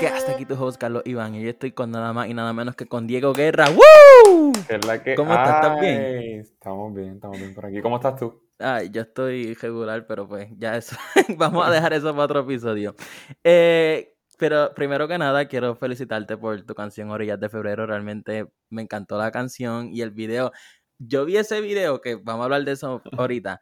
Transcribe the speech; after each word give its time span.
Podcast, 0.00 0.28
aquí 0.28 0.44
tu 0.44 0.54
host 0.54 0.78
Carlos 0.78 1.02
Iván 1.06 1.34
y 1.34 1.42
yo 1.42 1.50
estoy 1.50 1.72
con 1.72 1.90
nada 1.90 2.12
más 2.12 2.28
y 2.28 2.34
nada 2.34 2.52
menos 2.52 2.76
que 2.76 2.86
con 2.86 3.08
Diego 3.08 3.32
Guerra. 3.32 3.66
¡Woo! 3.68 4.52
Es 4.68 4.86
la 4.86 5.02
que... 5.02 5.16
¿Cómo 5.16 5.32
estás? 5.32 5.56
¿Estás 5.56 5.80
bien? 5.80 6.40
Estamos 6.40 6.94
bien, 6.94 7.14
estamos 7.14 7.36
bien 7.36 7.52
por 7.52 7.66
aquí. 7.66 7.80
¿Cómo 7.80 7.96
estás 7.96 8.14
tú? 8.14 8.40
Ay, 8.60 8.90
yo 8.90 9.02
estoy 9.02 9.54
regular, 9.54 10.06
pero 10.06 10.28
pues 10.28 10.50
ya 10.56 10.76
eso, 10.76 10.94
vamos 11.36 11.66
a 11.66 11.72
dejar 11.72 11.94
eso 11.94 12.12
para 12.12 12.22
otro 12.22 12.40
episodio. 12.42 12.94
Eh, 13.42 14.14
pero 14.38 14.72
primero 14.72 15.08
que 15.08 15.18
nada, 15.18 15.48
quiero 15.48 15.74
felicitarte 15.74 16.36
por 16.36 16.62
tu 16.62 16.76
canción 16.76 17.10
Orillas 17.10 17.40
de 17.40 17.48
Febrero. 17.48 17.84
Realmente 17.84 18.46
me 18.70 18.82
encantó 18.82 19.18
la 19.18 19.32
canción 19.32 19.92
y 19.92 20.02
el 20.02 20.12
video. 20.12 20.52
Yo 20.98 21.24
vi 21.24 21.38
ese 21.38 21.60
video, 21.60 22.00
que 22.00 22.14
vamos 22.14 22.42
a 22.42 22.44
hablar 22.44 22.64
de 22.64 22.70
eso 22.70 23.02
ahorita, 23.18 23.60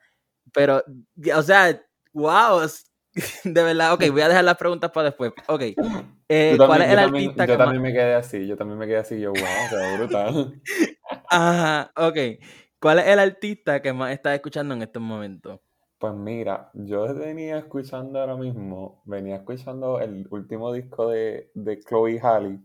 pero, 0.52 0.84
o 1.34 1.42
sea, 1.42 1.80
wow, 2.12 2.60
de 3.44 3.62
verdad, 3.62 3.94
ok, 3.94 4.10
voy 4.10 4.20
a 4.22 4.28
dejar 4.28 4.44
las 4.44 4.56
preguntas 4.56 4.90
para 4.90 5.06
después. 5.10 5.32
Ok, 5.48 5.62
eh, 6.28 6.56
¿cuál 6.56 6.82
es 6.82 6.90
el 6.90 6.96
también- 6.96 7.30
artista 7.30 7.46
Yo 7.46 7.52
que 7.52 7.58
también 7.58 7.82
más... 7.82 7.90
me 7.90 7.92
quedé 7.92 8.14
así, 8.14 8.46
yo 8.46 8.56
también 8.56 8.78
me 8.78 8.86
quedé 8.86 8.98
así, 8.98 9.20
yo, 9.20 9.30
wow, 9.30 9.40
se 9.70 9.76
ve 9.76 9.96
brutal. 9.96 10.60
Ajá, 11.30 11.92
ok. 11.96 12.16
¿Cuál 12.80 12.98
es 12.98 13.06
el 13.08 13.18
artista 13.18 13.80
que 13.80 13.92
más 13.92 14.12
estás 14.12 14.34
escuchando 14.34 14.74
en 14.74 14.82
estos 14.82 15.02
momentos? 15.02 15.60
Pues 15.98 16.12
mira, 16.14 16.70
yo 16.74 17.12
venía 17.14 17.56
escuchando 17.58 18.20
ahora 18.20 18.36
mismo, 18.36 19.02
venía 19.06 19.36
escuchando 19.36 19.98
el 20.00 20.26
último 20.30 20.72
disco 20.72 21.08
de, 21.08 21.50
de 21.54 21.80
Chloe 21.80 22.20
Halle 22.20 22.60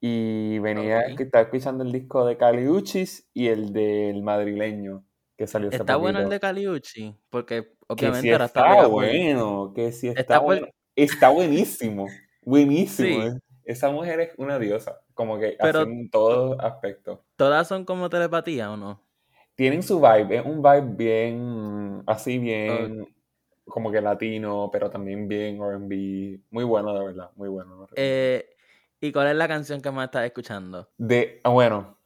y 0.00 0.58
venía 0.60 1.00
estaba 1.02 1.44
escuchando 1.44 1.84
el 1.84 1.92
disco 1.92 2.24
de 2.24 2.38
Kali 2.38 2.66
Uchis 2.68 3.28
y 3.34 3.48
el 3.48 3.72
del 3.72 4.22
madrileño 4.22 5.04
que 5.36 5.46
salió 5.46 5.68
¿Está 5.70 5.96
bueno 5.96 6.20
el 6.20 6.28
de 6.28 6.40
Caliucci? 6.40 7.14
Porque 7.28 7.73
Que 7.88 7.92
obviamente 7.94 8.22
sí 8.22 8.32
ahora 8.32 8.44
está 8.46 8.86
bueno, 8.86 9.72
que 9.74 9.92
sí 9.92 10.08
está, 10.08 10.20
Está 10.20 10.38
bueno. 10.38 10.68
Está 10.96 11.28
buenísimo, 11.28 12.06
buenísimo. 12.42 13.22
Sí. 13.22 13.28
eh. 13.28 13.40
Esa 13.64 13.90
mujer 13.90 14.20
es 14.20 14.32
una 14.36 14.58
diosa, 14.58 15.00
como 15.14 15.38
que 15.38 15.56
Pero- 15.58 15.80
así 15.80 15.90
en 15.90 16.10
todos 16.10 16.58
aspectos. 16.60 17.20
¿Todas 17.36 17.66
son 17.66 17.84
como 17.84 18.10
telepatía 18.10 18.70
o 18.70 18.76
no? 18.76 19.00
Tienen 19.54 19.82
su 19.82 20.00
vibe, 20.00 20.36
es 20.38 20.44
un 20.44 20.62
vibe 20.62 20.94
bien, 20.96 22.02
así 22.06 22.38
bien, 22.38 23.06
como 23.64 23.90
que 23.90 24.00
latino, 24.00 24.68
pero 24.72 24.90
también 24.90 25.28
bien 25.28 25.56
R&B. 25.62 26.40
Muy 26.50 26.64
bueno, 26.64 26.92
de 26.92 27.06
verdad, 27.06 27.30
muy 27.36 27.48
bueno. 27.48 27.86
Eh, 27.96 28.50
¿Y 29.00 29.12
cuál 29.12 29.28
es 29.28 29.36
la 29.36 29.48
canción 29.48 29.80
que 29.80 29.90
más 29.90 30.06
estás 30.06 30.24
escuchando? 30.26 30.88
De, 30.98 31.40
ah, 31.44 31.50
bueno, 31.50 31.96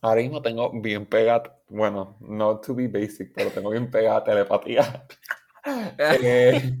ahora 0.00 0.20
mismo 0.20 0.42
tengo 0.42 0.70
bien 0.80 1.06
pegada, 1.06 1.55
bueno, 1.68 2.16
no 2.20 2.60
to 2.60 2.74
be 2.74 2.88
basic, 2.88 3.32
pero 3.34 3.50
tengo 3.50 3.70
bien 3.70 3.90
pegada 3.90 4.24
telepatía. 4.24 5.06
Eh, 5.98 6.78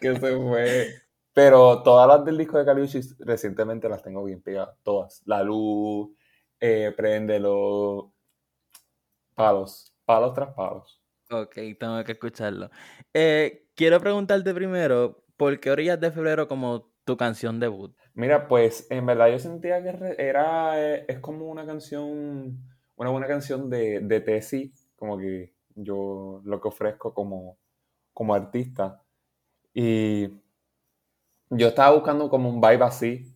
que 0.00 0.14
se 0.14 0.36
fue. 0.36 0.86
Pero 1.32 1.82
todas 1.82 2.06
las 2.06 2.24
del 2.24 2.38
disco 2.38 2.56
de 2.56 2.64
Caliucci 2.64 3.00
recientemente 3.18 3.88
las 3.88 4.00
tengo 4.00 4.22
bien 4.22 4.40
pegadas, 4.40 4.76
todas. 4.84 5.22
La 5.26 5.42
luz, 5.42 6.10
eh, 6.60 6.94
préndelo, 6.96 8.14
palos, 9.34 9.92
palos 10.04 10.32
tras 10.32 10.54
palos. 10.54 11.02
Ok, 11.30 11.56
tengo 11.78 12.04
que 12.04 12.12
escucharlo. 12.12 12.70
Eh, 13.12 13.66
quiero 13.74 13.98
preguntarte 13.98 14.54
primero, 14.54 15.24
¿por 15.36 15.58
qué 15.58 15.70
Orillas 15.70 16.00
de 16.00 16.12
Febrero 16.12 16.46
como 16.46 16.92
tu 17.04 17.16
canción 17.16 17.58
debut? 17.58 17.96
Mira, 18.14 18.46
pues 18.46 18.86
en 18.90 19.04
verdad 19.06 19.30
yo 19.30 19.38
sentía 19.38 19.82
que 19.82 20.14
era, 20.18 20.80
eh, 20.80 21.04
es 21.08 21.18
como 21.18 21.46
una 21.46 21.66
canción, 21.66 22.62
una 22.96 23.10
buena 23.10 23.26
canción 23.26 23.68
de, 23.70 24.00
de 24.00 24.20
tesis, 24.20 24.88
como 24.96 25.18
que 25.18 25.54
yo 25.74 26.40
lo 26.44 26.60
que 26.60 26.68
ofrezco 26.68 27.12
como, 27.12 27.58
como 28.12 28.34
artista. 28.34 29.02
Y 29.72 30.28
yo 31.50 31.68
estaba 31.68 31.94
buscando 31.94 32.28
como 32.30 32.48
un 32.48 32.60
vibe 32.60 32.84
así 32.84 33.34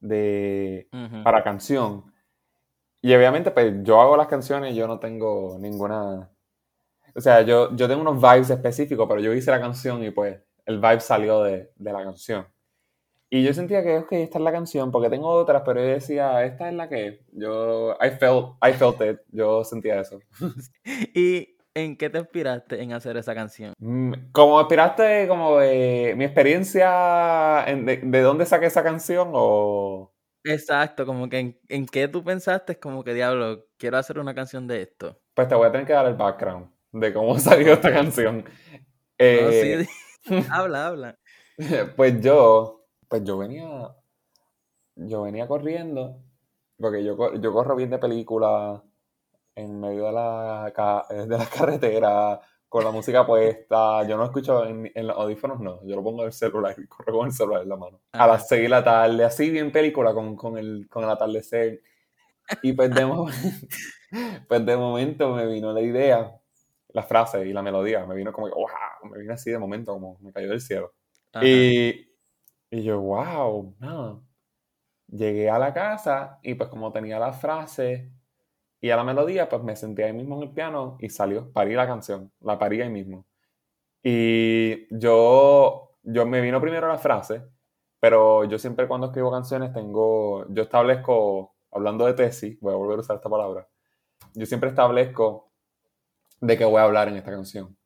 de, 0.00 0.88
para 1.24 1.42
canción. 1.42 2.12
Y 3.00 3.14
obviamente, 3.14 3.50
pues 3.50 3.74
yo 3.82 4.00
hago 4.00 4.16
las 4.16 4.28
canciones, 4.28 4.74
yo 4.76 4.86
no 4.86 4.98
tengo 5.00 5.58
ninguna. 5.58 6.30
O 7.14 7.20
sea, 7.20 7.42
yo, 7.42 7.74
yo 7.74 7.88
tengo 7.88 8.00
unos 8.00 8.20
vibes 8.20 8.50
específicos, 8.50 9.06
pero 9.08 9.20
yo 9.20 9.32
hice 9.34 9.50
la 9.50 9.60
canción 9.60 10.02
y 10.04 10.10
pues 10.10 10.40
el 10.64 10.76
vibe 10.78 11.00
salió 11.00 11.42
de, 11.42 11.72
de 11.74 11.92
la 11.92 12.04
canción. 12.04 12.46
Y 13.34 13.42
yo 13.42 13.54
sentía 13.54 13.82
que, 13.82 13.96
ok, 13.96 14.12
esta 14.12 14.36
es 14.36 14.44
la 14.44 14.52
canción, 14.52 14.90
porque 14.92 15.08
tengo 15.08 15.30
otras, 15.30 15.62
pero 15.64 15.80
yo 15.80 15.86
decía, 15.86 16.44
esta 16.44 16.68
es 16.68 16.74
la 16.74 16.86
que 16.90 17.06
es. 17.08 17.20
Yo, 17.32 17.92
I 17.98 18.10
felt, 18.10 18.56
I 18.62 18.74
felt 18.74 19.00
it, 19.00 19.20
yo 19.30 19.64
sentía 19.64 20.00
eso. 20.02 20.20
¿Y 21.14 21.56
en 21.74 21.96
qué 21.96 22.10
te 22.10 22.18
inspiraste 22.18 22.82
en 22.82 22.92
hacer 22.92 23.16
esa 23.16 23.34
canción? 23.34 23.72
Mm, 23.78 24.12
Como 24.32 24.60
esperaste, 24.60 25.26
como 25.28 25.56
de 25.60 26.12
mi 26.14 26.24
experiencia, 26.24 27.64
en- 27.66 27.86
de, 27.86 27.96
de 27.96 28.20
dónde 28.20 28.44
saqué 28.44 28.66
esa 28.66 28.82
canción, 28.82 29.30
o. 29.32 30.12
Exacto, 30.44 31.06
como 31.06 31.30
que 31.30 31.38
en, 31.38 31.58
en 31.70 31.86
qué 31.86 32.08
tú 32.08 32.22
pensaste, 32.22 32.78
como 32.78 33.02
que 33.02 33.14
diablo, 33.14 33.64
quiero 33.78 33.96
hacer 33.96 34.18
una 34.18 34.34
canción 34.34 34.66
de 34.66 34.82
esto. 34.82 35.18
Pues 35.34 35.48
te 35.48 35.54
voy 35.54 35.68
a 35.68 35.72
tener 35.72 35.86
que 35.86 35.94
dar 35.94 36.04
el 36.04 36.16
background 36.16 36.70
de 36.92 37.14
cómo 37.14 37.38
salió 37.38 37.72
esta 37.72 37.90
canción. 37.92 38.44
No, 38.44 38.50
Eh, 39.16 39.86
sí, 40.22 40.34
habla, 40.50 40.86
habla. 40.88 41.18
Pues 41.96 42.20
yo, 42.20 42.81
pues 43.12 43.24
yo 43.24 43.38
venía, 43.38 43.94
yo 44.96 45.22
venía 45.22 45.46
corriendo, 45.48 46.22
porque 46.78 47.04
yo, 47.04 47.16
yo 47.36 47.52
corro 47.52 47.76
bien 47.76 47.90
de 47.90 47.98
película 47.98 48.82
en 49.56 49.80
medio 49.80 50.06
de 50.06 50.12
la, 50.12 50.72
ca- 50.74 51.06
de 51.10 51.26
la 51.38 51.46
carretera, 51.56 52.40
con 52.68 52.84
la 52.84 52.90
música 52.92 53.26
puesta, 53.26 54.06
yo 54.08 54.16
no 54.16 54.24
escucho 54.26 54.66
en, 54.66 54.90
en 54.94 55.06
los 55.08 55.16
audífonos, 55.18 55.60
no, 55.60 55.84
yo 55.86 55.96
lo 55.96 56.04
pongo 56.04 56.22
en 56.22 56.28
el 56.28 56.32
celular 56.32 56.74
y 56.78 56.86
corro 56.88 57.14
con 57.18 57.26
el 57.28 57.32
celular 57.34 57.62
en 57.62 57.70
la 57.70 57.76
mano. 57.76 58.00
A 58.12 58.26
las 58.26 58.48
6 58.48 58.62
de 58.64 58.68
la 58.70 58.84
tarde, 58.84 59.24
así 59.24 59.50
bien 59.50 59.72
película 59.72 60.14
con, 60.14 60.36
con 60.36 60.58
el, 60.58 60.88
con 60.90 61.04
el 61.04 61.10
atardecer. 61.10 61.82
Y 62.62 62.72
pues 62.74 62.94
de, 62.94 63.04
pues 64.48 64.66
de 64.66 64.76
momento 64.76 65.34
me 65.34 65.46
vino 65.46 65.72
la 65.72 65.80
idea, 65.80 66.32
la 66.90 67.02
frase 67.02 67.46
y 67.46 67.52
la 67.52 67.62
melodía, 67.62 68.06
me 68.06 68.14
vino 68.14 68.32
como 68.32 68.48
que, 68.48 68.54
wow, 68.54 69.10
me 69.10 69.18
vino 69.18 69.34
así 69.34 69.50
de 69.50 69.58
momento, 69.58 69.92
como 69.94 70.18
me 70.20 70.32
cayó 70.32 70.50
del 70.50 70.60
cielo. 70.60 70.92
Ajá. 71.34 71.74
Y, 71.74 72.11
y 72.72 72.82
yo, 72.82 73.00
wow, 73.00 73.76
nada. 73.78 74.18
Llegué 75.06 75.50
a 75.50 75.58
la 75.58 75.74
casa 75.74 76.38
y 76.42 76.54
pues 76.54 76.70
como 76.70 76.90
tenía 76.90 77.18
la 77.18 77.34
frase 77.34 78.10
y 78.80 78.90
a 78.90 78.96
la 78.96 79.04
melodía, 79.04 79.48
pues 79.48 79.62
me 79.62 79.76
senté 79.76 80.04
ahí 80.04 80.14
mismo 80.14 80.36
en 80.36 80.44
el 80.44 80.54
piano 80.54 80.96
y 80.98 81.10
salió, 81.10 81.52
parí 81.52 81.74
la 81.74 81.86
canción, 81.86 82.32
la 82.40 82.58
parí 82.58 82.80
ahí 82.80 82.88
mismo. 82.88 83.26
Y 84.02 84.86
yo, 84.98 85.98
yo 86.02 86.26
me 86.26 86.40
vino 86.40 86.62
primero 86.62 86.88
la 86.88 86.96
frase, 86.96 87.42
pero 88.00 88.44
yo 88.44 88.58
siempre 88.58 88.88
cuando 88.88 89.08
escribo 89.08 89.30
canciones 89.30 89.74
tengo, 89.74 90.46
yo 90.48 90.62
establezco, 90.62 91.54
hablando 91.72 92.06
de 92.06 92.14
tesis, 92.14 92.58
voy 92.60 92.72
a 92.72 92.76
volver 92.76 92.96
a 92.96 93.00
usar 93.00 93.16
esta 93.16 93.28
palabra, 93.28 93.68
yo 94.34 94.46
siempre 94.46 94.70
establezco 94.70 95.52
de 96.40 96.56
qué 96.56 96.64
voy 96.64 96.80
a 96.80 96.84
hablar 96.84 97.08
en 97.08 97.18
esta 97.18 97.30
canción. 97.32 97.76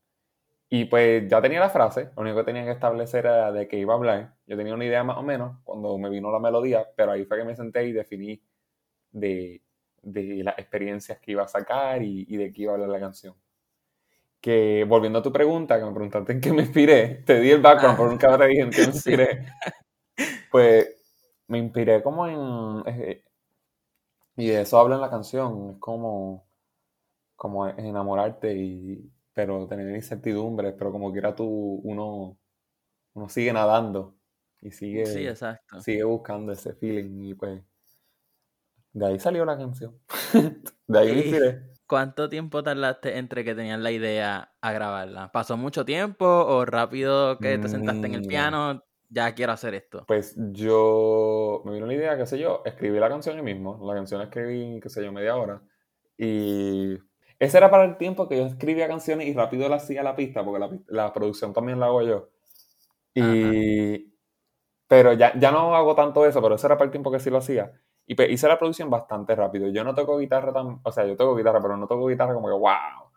Y 0.69 0.87
pues 0.87 1.29
ya 1.29 1.41
tenía 1.43 1.61
la 1.61 1.71
frase, 1.71 2.11
lo 2.17 2.23
único 2.23 2.39
que 2.39 2.45
tenía 2.45 2.65
que 2.65 2.73
establecer 2.73 3.25
era 3.27 3.53
de 3.53 3.69
qué 3.69 3.79
iba 3.79 3.95
a 3.95 3.97
hablar. 3.97 4.35
Yo 4.47 4.57
tenía 4.57 4.75
una 4.75 4.85
idea 4.85 5.05
más 5.05 5.17
o 5.19 5.23
menos 5.23 5.59
cuando 5.65 5.97
me 5.99 6.11
vino 6.11 6.31
la 6.33 6.41
melodía, 6.41 6.87
pero 6.97 7.13
ahí 7.13 7.25
fue 7.25 7.39
que 7.39 7.45
me 7.45 7.55
senté 7.57 7.85
y 7.87 7.93
definí 7.93 8.43
de, 9.13 9.63
de 10.03 10.45
las 10.45 10.59
experiencias 10.59 11.21
que 11.21 11.33
iba 11.33 11.45
a 11.45 11.49
sacar 11.49 12.03
y, 12.03 12.27
y 12.29 12.37
de 12.39 12.53
qué 12.53 12.63
iba 12.63 12.73
a 12.73 12.75
hablar 12.77 12.91
la 12.91 13.01
canción. 13.01 13.35
Que 14.41 14.85
volviendo 14.87 15.19
a 15.19 15.23
tu 15.23 15.33
pregunta, 15.33 15.79
que 15.79 15.85
me 15.85 15.93
preguntaste 15.93 16.33
en 16.33 16.41
qué 16.41 16.53
me 16.53 16.63
inspiré, 16.63 17.23
te 17.27 17.41
di 17.41 17.51
el 17.51 17.61
background, 17.61 17.97
pero 17.97 18.11
nunca 18.11 18.39
te 18.39 18.47
dije 18.47 18.63
en 18.63 18.71
qué 18.71 18.81
me 18.83 18.87
inspiré. 18.93 19.47
Pues 20.51 20.89
me 21.49 21.59
inspiré 21.59 22.03
como 22.03 22.27
en... 22.27 22.83
eh, 22.95 23.23
y 24.37 24.49
de 24.49 24.63
eso 24.63 24.79
habla 24.79 24.97
en 24.97 25.01
la 25.01 25.11
canción, 25.11 25.71
es 25.75 25.79
como, 25.81 26.47
como 27.37 27.69
enamorarte 27.69 28.55
y 28.57 29.13
pero 29.37 29.69
tener 29.69 29.95
incertidumbres, 29.95 30.73
pero 30.79 30.91
como 30.91 31.13
quiera 31.13 31.35
tú, 31.35 31.45
uno, 31.85 32.39
uno 33.13 33.29
sigue 33.29 33.53
nadando 33.53 34.17
y 34.63 34.71
sigue, 34.71 35.05
Sí, 35.05 35.27
exacto. 35.27 35.79
sigue 35.83 36.05
buscando 36.05 36.53
ese 36.53 36.73
feeling 36.73 37.23
y 37.23 37.35
pues 37.35 37.63
de 38.95 39.07
ahí 39.07 39.19
salió 39.19 39.45
la 39.45 39.59
canción. 39.59 40.01
De 40.87 40.99
ahí 40.99 41.13
me 41.13 41.19
inspiré. 41.19 41.63
¿Cuánto 41.87 42.31
tiempo 42.31 42.63
tardaste 42.63 43.19
entre 43.19 43.45
que 43.45 43.55
tenías 43.55 43.79
la 43.79 43.91
idea 43.91 44.55
a 44.63 44.73
grabarla? 44.73 45.31
¿Pasó 45.33 45.59
mucho 45.59 45.85
tiempo 45.85 46.25
o 46.25 46.65
rápido 46.65 47.39
que 47.39 47.59
te 47.59 47.69
sentaste 47.69 48.07
en 48.07 48.15
el 48.15 48.21
Mira. 48.23 48.29
piano? 48.31 48.85
Ya 49.11 49.35
quiero 49.35 49.53
hacer 49.53 49.75
esto. 49.75 50.05
Pues 50.07 50.35
yo 50.37 51.61
me 51.67 51.73
vino 51.73 51.85
la 51.85 51.93
idea, 51.93 52.17
qué 52.17 52.25
sé 52.25 52.39
yo, 52.39 52.63
escribí 52.65 52.99
la 52.99 53.11
canción 53.11 53.37
ahí 53.37 53.43
mismo. 53.43 53.79
La 53.87 53.95
canción 53.95 54.19
la 54.19 54.25
escribí, 54.29 54.81
qué 54.81 54.89
sé 54.89 55.05
yo, 55.05 55.13
media 55.13 55.37
hora. 55.37 55.61
Y 56.17 56.97
ese 57.39 57.59
era 57.59 57.71
para 57.71 57.85
el 57.85 57.97
tiempo 57.97 58.29
que 58.29 58.37
yo 58.39 58.47
escribía 58.47 58.89
canciones 58.89 59.27
y 59.27 59.35
rápido 59.35 59.69
la 59.69 59.77
hacía 59.77 60.03
la 60.03 60.17
pista, 60.17 60.45
porque 60.45 60.81
la, 60.89 61.13
producción 61.13 61.53
también 61.53 61.79
la 61.79 61.87
hago 61.87 62.03
yo. 62.03 62.29
Y, 63.15 64.15
pero 64.89 65.13
ya, 65.13 65.33
ya 65.39 65.51
no 65.51 65.75
hago 65.75 65.95
tanto 65.95 66.25
eso, 66.27 66.41
pero 66.41 66.55
ese 66.55 66.67
era 66.67 66.77
para 66.77 66.87
el 66.87 66.91
tiempo 66.91 67.11
que 67.11 67.21
sí 67.21 67.31
lo 67.31 67.39
hacía. 67.39 67.73
Y 68.07 68.15
pues, 68.15 68.31
hice 68.31 68.47
la 68.49 68.59
producción 68.59 68.89
bastante 68.89 69.35
rápido. 69.35 69.69
Yo 69.69 69.83
no 69.85 69.95
toco 69.95 70.19
guitarra 70.19 70.53
tan, 70.53 70.81
o 70.83 70.93
sea, 70.93 71.05
yo 71.07 71.17
toco 71.17 71.35
guitarra, 71.37 71.61
pero 71.61 71.77
no 71.77 71.87
toco 71.87 72.07
guitarra 72.07 72.35
como 72.35 72.49
que, 72.49 72.55
wow. 72.55 73.11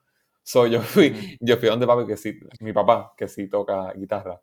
So, 0.43 0.65
yo 0.67 0.81
fui, 0.81 1.37
yo 1.39 1.57
fui 1.57 1.67
a 1.67 1.71
donde 1.71 1.87
papi, 1.87 2.05
que 2.07 2.17
sí, 2.17 2.39
mi 2.61 2.73
papá, 2.73 3.13
que 3.15 3.27
sí 3.27 3.47
toca 3.47 3.93
guitarra. 3.93 4.41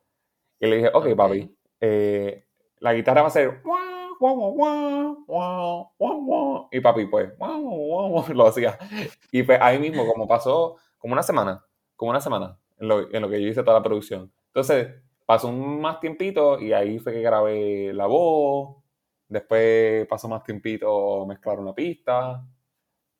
Y 0.60 0.66
le 0.66 0.76
dije, 0.76 0.88
ok, 0.94 1.06
Ok. 1.06 1.16
papi, 1.16 1.56
eh, 1.80 2.46
la 2.78 2.94
guitarra 2.94 3.22
va 3.22 3.28
a 3.28 3.30
ser 3.30 3.62
y 6.70 6.80
papi 6.80 7.06
pues 7.06 7.32
lo 7.38 8.46
hacía. 8.46 8.78
Y 9.32 9.42
pues 9.42 9.58
ahí 9.60 9.78
mismo, 9.78 10.06
como 10.06 10.26
pasó 10.26 10.76
como 10.98 11.12
una 11.12 11.22
semana, 11.22 11.64
como 11.94 12.10
una 12.10 12.20
semana 12.20 12.58
en 12.78 12.88
lo, 12.88 13.12
en 13.12 13.22
lo 13.22 13.28
que 13.28 13.40
yo 13.40 13.48
hice 13.48 13.62
toda 13.62 13.78
la 13.78 13.82
producción. 13.82 14.32
Entonces 14.48 14.88
pasó 15.24 15.48
un 15.48 15.80
más 15.80 16.00
tiempito 16.00 16.60
y 16.60 16.72
ahí 16.72 16.98
fue 16.98 17.12
que 17.12 17.20
grabé 17.20 17.92
la 17.92 18.06
voz, 18.06 18.76
después 19.28 20.06
pasó 20.06 20.28
más 20.28 20.42
tiempito 20.44 21.26
mezclar 21.26 21.58
una 21.58 21.74
pista 21.74 22.44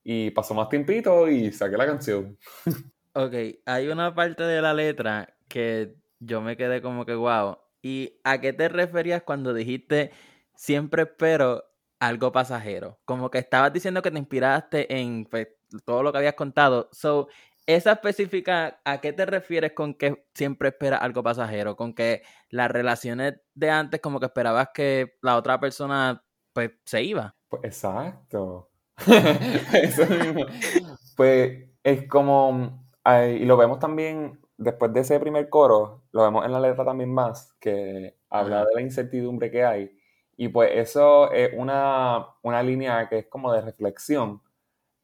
y 0.02 0.30
pasó 0.30 0.54
más 0.54 0.68
tiempito 0.68 1.28
y 1.28 1.52
saqué 1.52 1.76
la 1.76 1.86
canción. 1.86 2.38
Ok, 3.18 3.32
hay 3.64 3.88
una 3.88 4.14
parte 4.14 4.42
de 4.42 4.60
la 4.60 4.74
letra 4.74 5.38
que 5.48 5.96
yo 6.20 6.42
me 6.42 6.54
quedé 6.54 6.82
como 6.82 7.06
que 7.06 7.14
wow. 7.14 7.56
¿Y 7.80 8.20
a 8.24 8.42
qué 8.42 8.52
te 8.52 8.68
referías 8.68 9.22
cuando 9.22 9.54
dijiste 9.54 10.10
siempre 10.56 11.02
espero 11.02 11.64
algo 12.00 12.32
pasajero? 12.32 12.98
Como 13.04 13.30
que 13.30 13.38
estabas 13.38 13.72
diciendo 13.72 14.02
que 14.02 14.10
te 14.10 14.18
inspiraste 14.18 14.98
en 14.98 15.26
pues, 15.26 15.48
todo 15.84 16.02
lo 16.02 16.12
que 16.12 16.18
habías 16.18 16.34
contado. 16.34 16.88
So, 16.92 17.28
esa 17.66 17.92
específica, 17.92 18.80
¿a 18.84 19.00
qué 19.00 19.12
te 19.12 19.26
refieres 19.26 19.72
con 19.72 19.94
que 19.94 20.26
siempre 20.34 20.68
esperas 20.68 21.02
algo 21.02 21.22
pasajero? 21.22 21.76
Con 21.76 21.94
que 21.94 22.22
las 22.50 22.70
relaciones 22.70 23.40
de 23.54 23.70
antes, 23.70 24.00
como 24.00 24.20
que 24.20 24.26
esperabas 24.26 24.70
que 24.72 25.16
la 25.22 25.36
otra 25.36 25.58
persona, 25.58 26.24
pues, 26.52 26.72
se 26.84 27.02
iba. 27.02 27.34
Pues, 27.48 27.64
exacto. 27.64 28.70
Eso 29.72 30.06
mismo. 30.06 30.46
Pues 31.16 31.68
es 31.82 32.08
como, 32.08 32.84
y 33.04 33.44
lo 33.44 33.56
vemos 33.56 33.78
también 33.78 34.40
después 34.58 34.92
de 34.92 35.00
ese 35.00 35.20
primer 35.20 35.48
coro, 35.48 36.02
lo 36.12 36.22
vemos 36.22 36.44
en 36.44 36.52
la 36.52 36.60
letra 36.60 36.84
también 36.84 37.12
más, 37.12 37.52
que 37.60 38.16
habla 38.30 38.64
de 38.64 38.74
la 38.74 38.80
incertidumbre 38.80 39.50
que 39.50 39.64
hay. 39.64 39.95
Y 40.36 40.48
pues 40.48 40.70
eso 40.74 41.32
es 41.32 41.52
una, 41.56 42.26
una 42.42 42.62
línea 42.62 43.08
que 43.08 43.20
es 43.20 43.26
como 43.28 43.52
de 43.52 43.62
reflexión 43.62 44.42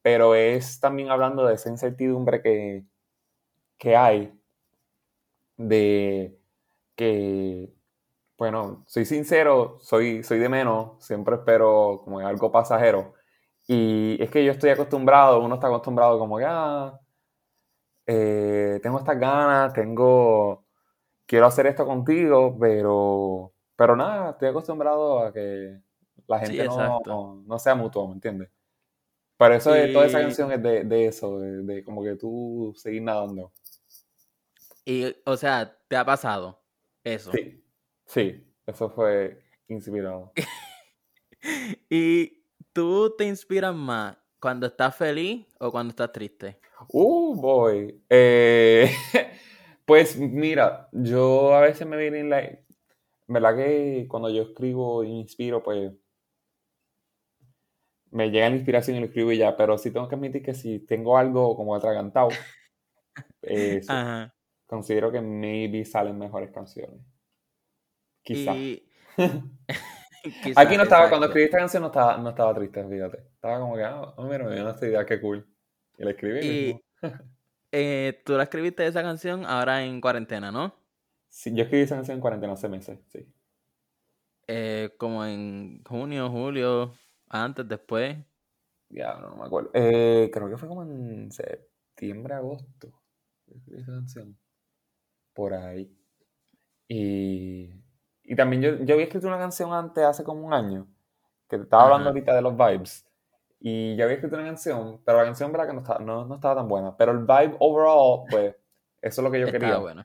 pero 0.02 0.34
es 0.34 0.81
también 0.81 1.11
hablando 1.11 1.46
de 1.46 1.55
esa 1.55 1.70
incertidumbre 1.70 2.43
que, 2.43 2.84
que 3.79 3.96
hay, 3.96 4.32
de 5.56 6.38
que, 6.96 7.73
bueno, 8.38 8.84
soy 8.87 9.05
sincero, 9.06 9.79
soy, 9.81 10.23
soy 10.25 10.38
de 10.38 10.49
menos, 10.49 11.05
siempre 11.05 11.37
espero 11.37 12.02
como 12.05 12.20
algo 12.20 12.52
pasajero. 12.52 13.14
Y 13.69 14.23
es 14.23 14.31
que 14.31 14.44
yo 14.44 14.52
estoy 14.52 14.70
acostumbrado, 14.70 15.40
uno 15.43 15.56
está 15.56 15.69
acostumbrado 15.69 16.19
como 16.19 16.38
que, 16.38 16.44
ah, 16.49 17.00
eh, 18.06 18.81
tengo 18.82 18.99
estas 18.99 19.19
ganas, 19.19 19.73
tengo, 19.73 20.64
quiero 21.26 21.46
hacer 21.46 21.67
esto 21.69 21.87
contigo, 21.87 22.56
pero, 22.61 23.55
pero 23.82 23.96
nada, 23.96 24.31
estoy 24.31 24.49
acostumbrado 24.50 25.19
a 25.19 25.32
que 25.32 25.76
la 26.29 26.38
gente 26.38 26.64
no, 26.67 27.43
no, 27.44 27.58
sea 27.58 27.75
mutuo, 27.75 28.06
¿me 28.06 28.14
entiendes? 28.14 28.49
Pero 29.37 29.55
eso 29.55 29.73
de 29.73 29.88
toda 29.88 30.06
esa 30.06 30.20
canción 30.20 30.52
es 30.52 30.62
de, 30.62 31.06
eso, 31.06 31.40
de, 31.40 31.82
como 31.82 32.05
que 32.05 32.14
tú 32.14 32.73
seguir 32.76 33.02
nadando. 33.02 33.52
Y, 34.84 35.17
o 35.25 35.37
sea, 35.37 35.76
¿te 35.88 35.96
ha 35.96 36.05
pasado 36.05 36.62
eso? 37.02 37.32
Sí, 37.32 37.64
sí, 38.06 38.46
eso 38.69 38.88
fue 38.88 39.43
inspirado. 39.67 40.32
¿Y 41.90 42.44
tú 42.73 43.17
te 43.19 43.25
inspiras 43.25 43.75
más 43.75 44.17
cuando 44.38 44.69
estás 44.69 44.94
feliz 44.94 45.44
o 45.58 45.73
cuando 45.73 45.90
estás 45.90 46.12
triste? 46.12 46.61
Uh, 46.87 47.34
boy. 47.34 48.00
Eh, 48.08 48.94
pues 49.84 50.17
mira, 50.17 50.88
yo 50.93 51.52
a 51.52 51.62
veces 51.62 51.84
me 51.84 51.96
viene 51.96 52.62
en. 53.32 53.43
¿Verdad 53.43 53.56
que 53.56 54.06
cuando 54.08 54.31
yo 54.31 54.43
escribo 54.43 55.02
e 55.02 55.08
inspiro, 55.08 55.62
pues 55.62 55.93
me 58.12 58.31
llega 58.31 58.49
la 58.49 58.56
inspiración 58.56 58.96
y 58.96 59.00
lo 59.00 59.06
escribo 59.06 59.32
y 59.32 59.38
ya, 59.38 59.56
pero 59.56 59.79
sí 59.79 59.90
tengo 59.90 60.08
que 60.08 60.14
admitir 60.14 60.43
que 60.43 60.55
si 60.55 60.81
tengo 60.81 61.17
algo 61.17 61.56
como 61.56 61.75
atragantado, 61.75 62.29
eh, 63.43 63.81
considero 64.67 65.11
que 65.11 65.20
maybe 65.20 65.84
salen 65.84 66.19
mejores 66.19 66.50
canciones. 66.50 67.00
Quizá. 68.23 68.52
Aquí 70.56 70.76
no 70.76 70.84
estaba, 70.84 71.08
cuando 71.08 71.26
escribí 71.26 71.46
esta 71.46 71.58
canción 71.58 71.82
no 71.82 71.88
estaba, 71.88 72.17
no 72.19 72.29
estaba 72.29 72.55
triste, 72.55 72.87
fíjate. 72.87 73.19
Estaba 73.34 73.58
como 73.58 73.75
que, 73.75 73.82
ah, 73.82 74.14
oh, 74.17 74.25
mira, 74.25 74.44
me 74.44 74.55
dio 74.55 74.62
una 74.62 74.76
idea, 74.81 75.05
qué 75.05 75.20
cool. 75.20 75.44
Y 75.99 76.05
la 76.05 76.11
escribí. 76.11 76.46
Y, 76.46 76.81
eh, 77.73 78.23
tú 78.25 78.34
la 78.34 78.44
escribiste 78.44 78.87
esa 78.87 79.02
canción 79.02 79.44
ahora 79.46 79.84
en 79.84 80.00
cuarentena, 80.00 80.52
¿no? 80.52 80.81
Sí, 81.32 81.50
yo 81.55 81.62
escribí 81.62 81.84
esa 81.84 81.94
canción 81.94 82.17
en 82.17 82.20
cuarentena 82.20 82.52
hace 82.52 82.69
meses, 82.69 83.00
sí. 83.08 83.26
Eh, 84.46 84.90
como 84.99 85.25
en 85.25 85.82
junio, 85.82 86.29
julio. 86.29 86.93
Antes, 87.26 87.67
después. 87.67 88.19
Ya, 88.90 89.14
no, 89.14 89.37
me 89.37 89.46
acuerdo. 89.46 89.70
Eh, 89.73 90.31
creo 90.31 90.50
que 90.50 90.58
fue 90.58 90.69
como 90.69 90.82
en 90.82 91.32
septiembre, 91.32 92.34
agosto. 92.34 92.93
Esa 93.70 93.93
canción. 93.93 94.38
Por 95.32 95.55
ahí. 95.55 95.90
Y, 96.87 97.70
y 98.25 98.37
también 98.37 98.61
yo, 98.61 98.84
yo 98.84 98.93
había 98.93 99.06
escrito 99.06 99.26
una 99.26 99.38
canción 99.38 99.73
antes, 99.73 100.05
hace 100.05 100.25
como 100.25 100.46
un 100.46 100.52
año, 100.52 100.87
que 101.49 101.56
te 101.56 101.62
estaba 101.62 101.84
hablando 101.84 102.11
ahorita 102.11 102.34
de 102.34 102.43
los 102.43 102.55
vibes. 102.55 103.06
Y 103.58 103.96
yo 103.96 104.05
había 104.05 104.17
escrito 104.17 104.37
una 104.37 104.44
canción, 104.44 105.00
pero 105.02 105.17
la 105.17 105.25
canción, 105.25 105.50
verdad, 105.50 105.69
que 105.69 105.73
no 105.73 105.81
estaba, 105.81 105.99
no, 106.00 106.26
no 106.26 106.34
estaba 106.34 106.56
tan 106.56 106.69
buena. 106.69 106.94
Pero 106.94 107.12
el 107.12 107.20
vibe 107.20 107.56
overall, 107.58 108.26
pues, 108.29 108.55
eso 109.00 109.20
es 109.23 109.25
lo 109.25 109.31
que 109.31 109.40
yo 109.40 109.46
estaba 109.46 109.58
quería. 109.64 109.79
bueno. 109.79 110.05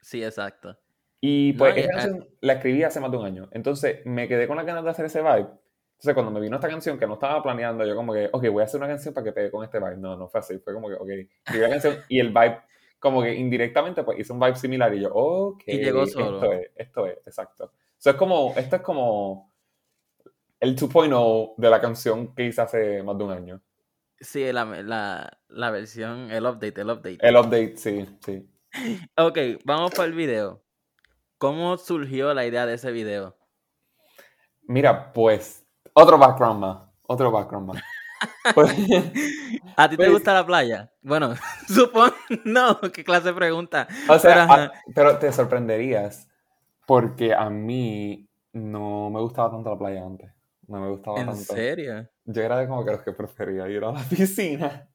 Sí, 0.00 0.22
exacto. 0.24 0.78
Y 1.20 1.52
pues, 1.54 1.76
esa 1.76 1.90
canción 1.90 2.28
la 2.40 2.54
escribí 2.54 2.82
hace 2.82 3.00
más 3.00 3.10
de 3.10 3.16
un 3.16 3.26
año. 3.26 3.48
Entonces, 3.52 4.04
me 4.04 4.28
quedé 4.28 4.46
con 4.46 4.56
la 4.56 4.62
ganas 4.62 4.84
de 4.84 4.90
hacer 4.90 5.06
ese 5.06 5.20
vibe. 5.20 5.48
Entonces, 5.98 6.14
cuando 6.14 6.30
me 6.30 6.40
vino 6.40 6.56
esta 6.56 6.68
canción 6.68 6.96
que 6.96 7.06
no 7.08 7.14
estaba 7.14 7.42
planeando, 7.42 7.84
yo 7.84 7.96
como 7.96 8.12
que, 8.12 8.28
ok, 8.32 8.48
voy 8.50 8.62
a 8.62 8.66
hacer 8.66 8.78
una 8.78 8.86
canción 8.86 9.12
para 9.12 9.24
que 9.24 9.32
pegue 9.32 9.50
con 9.50 9.64
este 9.64 9.80
vibe. 9.80 9.96
No, 9.96 10.16
no 10.16 10.28
fue 10.28 10.40
así. 10.40 10.58
Fue 10.58 10.72
como 10.72 10.88
que, 10.88 10.94
ok, 10.94 11.08
escribí 11.08 11.62
la 11.62 11.70
canción 11.70 11.96
y 12.08 12.20
el 12.20 12.28
vibe, 12.28 12.60
como 13.00 13.20
que 13.20 13.34
indirectamente, 13.34 14.04
pues 14.04 14.20
hizo 14.20 14.32
un 14.32 14.38
vibe 14.38 14.54
similar 14.54 14.94
y 14.94 15.00
yo, 15.00 15.10
ok. 15.12 15.62
Y 15.66 15.78
llegó 15.78 16.06
solo. 16.06 16.36
Esto 16.36 16.52
es, 16.52 16.70
esto 16.76 17.06
es, 17.06 17.18
exacto. 17.26 17.64
O 17.64 18.10
es 18.10 18.14
como, 18.14 18.54
esto 18.56 18.76
es 18.76 18.82
como 18.82 19.52
el 20.60 20.76
2.0 20.76 21.54
de 21.56 21.70
la 21.70 21.80
canción 21.80 22.32
que 22.32 22.44
hice 22.44 22.60
hace 22.60 23.02
más 23.02 23.18
de 23.18 23.24
un 23.24 23.32
año. 23.32 23.60
Sí, 24.20 24.52
la, 24.52 24.64
la, 24.64 25.38
la 25.48 25.70
versión, 25.70 26.30
el 26.30 26.44
update, 26.44 26.80
el 26.80 26.90
update. 26.90 27.18
El 27.20 27.36
update, 27.36 27.76
sí, 27.76 28.06
sí. 28.24 28.48
Ok, 29.16 29.38
vamos 29.64 29.92
para 29.92 30.04
el 30.04 30.14
video. 30.14 30.62
¿Cómo 31.38 31.78
surgió 31.78 32.34
la 32.34 32.46
idea 32.46 32.66
de 32.66 32.74
ese 32.74 32.90
video? 32.92 33.36
Mira, 34.62 35.12
pues 35.12 35.64
otro 35.92 36.18
background 36.18 36.60
más. 36.60 36.78
Otro 37.02 37.30
background 37.30 37.68
más. 37.68 37.82
Pues, 38.52 38.72
¿A 39.76 39.88
ti 39.88 39.96
te 39.96 40.02
pues 40.02 40.10
gusta 40.10 40.34
la 40.34 40.44
playa? 40.44 40.90
Bueno, 41.02 41.34
supongo. 41.68 42.12
No, 42.44 42.80
qué 42.92 43.04
clase 43.04 43.28
de 43.28 43.34
pregunta. 43.34 43.86
O 44.08 44.18
sea, 44.18 44.72
pero, 44.92 45.18
te 45.18 45.30
sorprenderías. 45.30 46.28
Porque 46.84 47.32
a 47.32 47.48
mí 47.48 48.28
no 48.52 49.08
me 49.10 49.20
gustaba 49.20 49.52
tanto 49.52 49.70
la 49.70 49.78
playa 49.78 50.04
antes. 50.04 50.32
No 50.66 50.80
me 50.80 50.88
gustaba 50.88 51.18
tanto. 51.18 51.32
¿En 51.32 51.38
serio? 51.38 52.08
Yo 52.24 52.42
era 52.42 52.58
de 52.58 52.66
como 52.66 52.84
que 52.84 52.90
los 52.90 53.02
que 53.02 53.12
prefería 53.12 53.68
ir 53.68 53.84
a 53.84 53.92
la 53.92 54.02
piscina. 54.10 54.88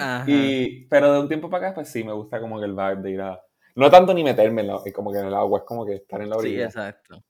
Ajá. 0.00 0.24
Y, 0.26 0.86
pero 0.86 1.12
de 1.12 1.20
un 1.20 1.28
tiempo 1.28 1.50
para 1.50 1.68
acá, 1.68 1.74
pues 1.74 1.88
sí, 1.88 2.02
me 2.02 2.12
gusta 2.12 2.40
como 2.40 2.58
que 2.58 2.66
el 2.66 2.72
vibe 2.72 3.02
de 3.02 3.10
ir 3.10 3.20
a. 3.20 3.40
No 3.74 3.90
tanto 3.90 4.12
ni 4.14 4.24
meterme 4.24 4.62
en 4.62 4.92
como 4.92 5.12
que 5.12 5.18
en 5.18 5.26
el 5.26 5.34
agua, 5.34 5.60
es 5.60 5.64
como 5.64 5.86
que 5.86 5.94
estar 5.96 6.20
en 6.20 6.30
la 6.30 6.36
orilla. 6.36 6.70
Sí, 6.70 6.78
exacto. 6.78 7.22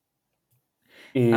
Y. 1.13 1.31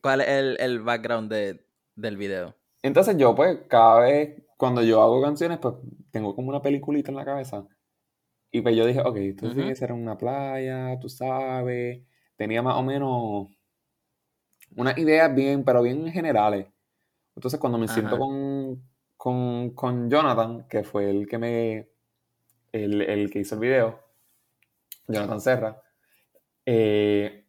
¿Cuál 0.00 0.22
es 0.22 0.58
el, 0.58 0.80
background 0.80 1.30
del 1.30 2.16
video? 2.16 2.56
Entonces 2.82 3.16
yo, 3.16 3.34
pues, 3.36 3.60
cada 3.68 4.00
vez 4.00 4.42
cuando 4.56 4.82
yo 4.82 5.02
hago 5.02 5.20
canciones, 5.22 5.58
pues 5.58 5.74
tengo 6.10 6.34
como 6.34 6.48
una 6.48 6.62
peliculita 6.62 7.10
en 7.10 7.16
la 7.16 7.24
cabeza. 7.24 7.66
Y 8.50 8.60
pues 8.60 8.76
yo 8.76 8.86
dije, 8.86 9.00
ok, 9.00 9.16
esto 9.16 9.52
tiene 9.52 9.70
que 9.70 9.76
ser 9.76 9.90
en 9.90 10.02
una 10.02 10.16
playa, 10.16 10.98
tú 11.00 11.08
sabes. 11.08 12.02
Tenía 12.36 12.62
más 12.62 12.76
o 12.76 12.82
menos 12.82 13.48
unas 14.76 14.96
ideas 14.98 15.34
bien, 15.34 15.64
pero 15.64 15.82
bien 15.82 16.06
generales. 16.12 16.66
Entonces 17.34 17.58
cuando 17.58 17.78
me 17.78 17.88
siento 17.88 18.18
con, 18.18 18.82
con, 19.22 20.10
Jonathan, 20.10 20.66
que 20.68 20.82
fue 20.82 21.08
el 21.08 21.28
que 21.28 21.38
me. 21.38 21.88
El, 22.72 23.30
que 23.30 23.40
hizo 23.40 23.54
el 23.54 23.60
video, 23.60 24.00
Jonathan 25.06 25.40
Serra, 25.40 25.82
eh, 26.64 27.44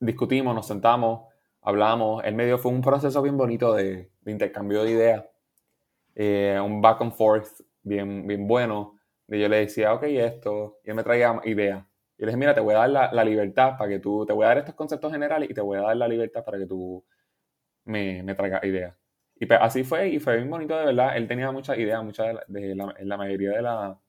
discutimos, 0.00 0.54
nos 0.54 0.66
sentamos 0.66 1.28
hablamos, 1.60 2.24
el 2.24 2.34
medio 2.34 2.58
fue 2.58 2.72
un 2.72 2.80
proceso 2.80 3.20
bien 3.22 3.36
bonito 3.36 3.74
de, 3.74 4.10
intercambio 4.26 4.82
de 4.82 4.90
ideas, 4.90 5.24
eh, 6.14 6.58
un 6.64 6.80
back 6.80 7.02
and 7.02 7.12
forth 7.12 7.60
bien, 7.82 8.26
bien 8.26 8.48
bueno, 8.48 8.98
de 9.26 9.40
yo 9.40 9.48
le 9.48 9.58
decía, 9.58 9.92
ok, 9.92 10.04
esto, 10.04 10.80
y 10.84 10.90
él 10.90 10.96
me 10.96 11.02
traía 11.02 11.40
ideas. 11.44 11.84
Y 12.18 12.22
le 12.22 12.28
dije, 12.28 12.36
mira, 12.36 12.54
te 12.54 12.60
voy 12.60 12.74
a 12.74 12.86
dar 12.86 13.12
la, 13.12 13.24
libertad 13.24 13.76
para 13.78 13.90
que 13.90 13.98
tú, 13.98 14.24
te 14.26 14.32
voy 14.32 14.44
a 14.44 14.48
dar 14.48 14.58
estos 14.58 14.74
conceptos 14.74 15.12
generales 15.12 15.50
y 15.50 15.54
te 15.54 15.60
voy 15.60 15.78
a 15.78 15.82
dar 15.82 15.96
la 15.96 16.08
libertad 16.08 16.44
para 16.44 16.58
que 16.58 16.66
tú 16.66 17.04
me, 17.84 18.22
me 18.22 18.34
traigas 18.34 18.64
ideas. 18.64 18.96
Y 19.36 19.46
pues, 19.46 19.58
así 19.60 19.84
fue, 19.84 20.08
y 20.08 20.20
fue 20.20 20.36
bien 20.36 20.50
bonito 20.50 20.76
de 20.76 20.86
verdad. 20.86 21.16
Él 21.16 21.26
tenía 21.26 21.50
muchas 21.50 21.78
ideas, 21.78 22.02
muchas 22.04 22.36
de 22.46 22.74
la, 22.74 22.94
la 23.00 23.16
mayoría 23.16 23.50
de, 23.52 23.62
la, 23.62 24.00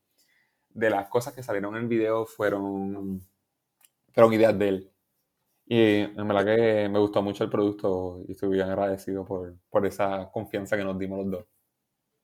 de 0.70 0.90
las 0.90 1.08
cosas 1.10 1.34
que 1.34 1.44
salieron 1.44 1.76
en 1.76 1.84
el 1.84 1.88
video 1.88 2.26
fueron, 2.26 3.22
fueron 4.14 4.34
ideas 4.34 4.58
de 4.58 4.68
él. 4.70 4.94
Y 5.66 6.00
en 6.02 6.28
verdad 6.28 6.46
que 6.46 6.90
me 6.90 7.00
gustó 7.00 7.22
mucho 7.22 7.44
el 7.44 7.50
producto 7.50 8.22
y 8.28 8.34
estoy 8.34 8.50
bien 8.50 8.70
agradecido 8.70 9.26
por, 9.26 9.56
por 9.70 9.86
esa 9.86 10.30
confianza 10.32 10.78
que 10.78 10.84
nos 10.84 11.00
dimos 11.00 11.20
los 11.20 11.32
dos. 11.32 11.46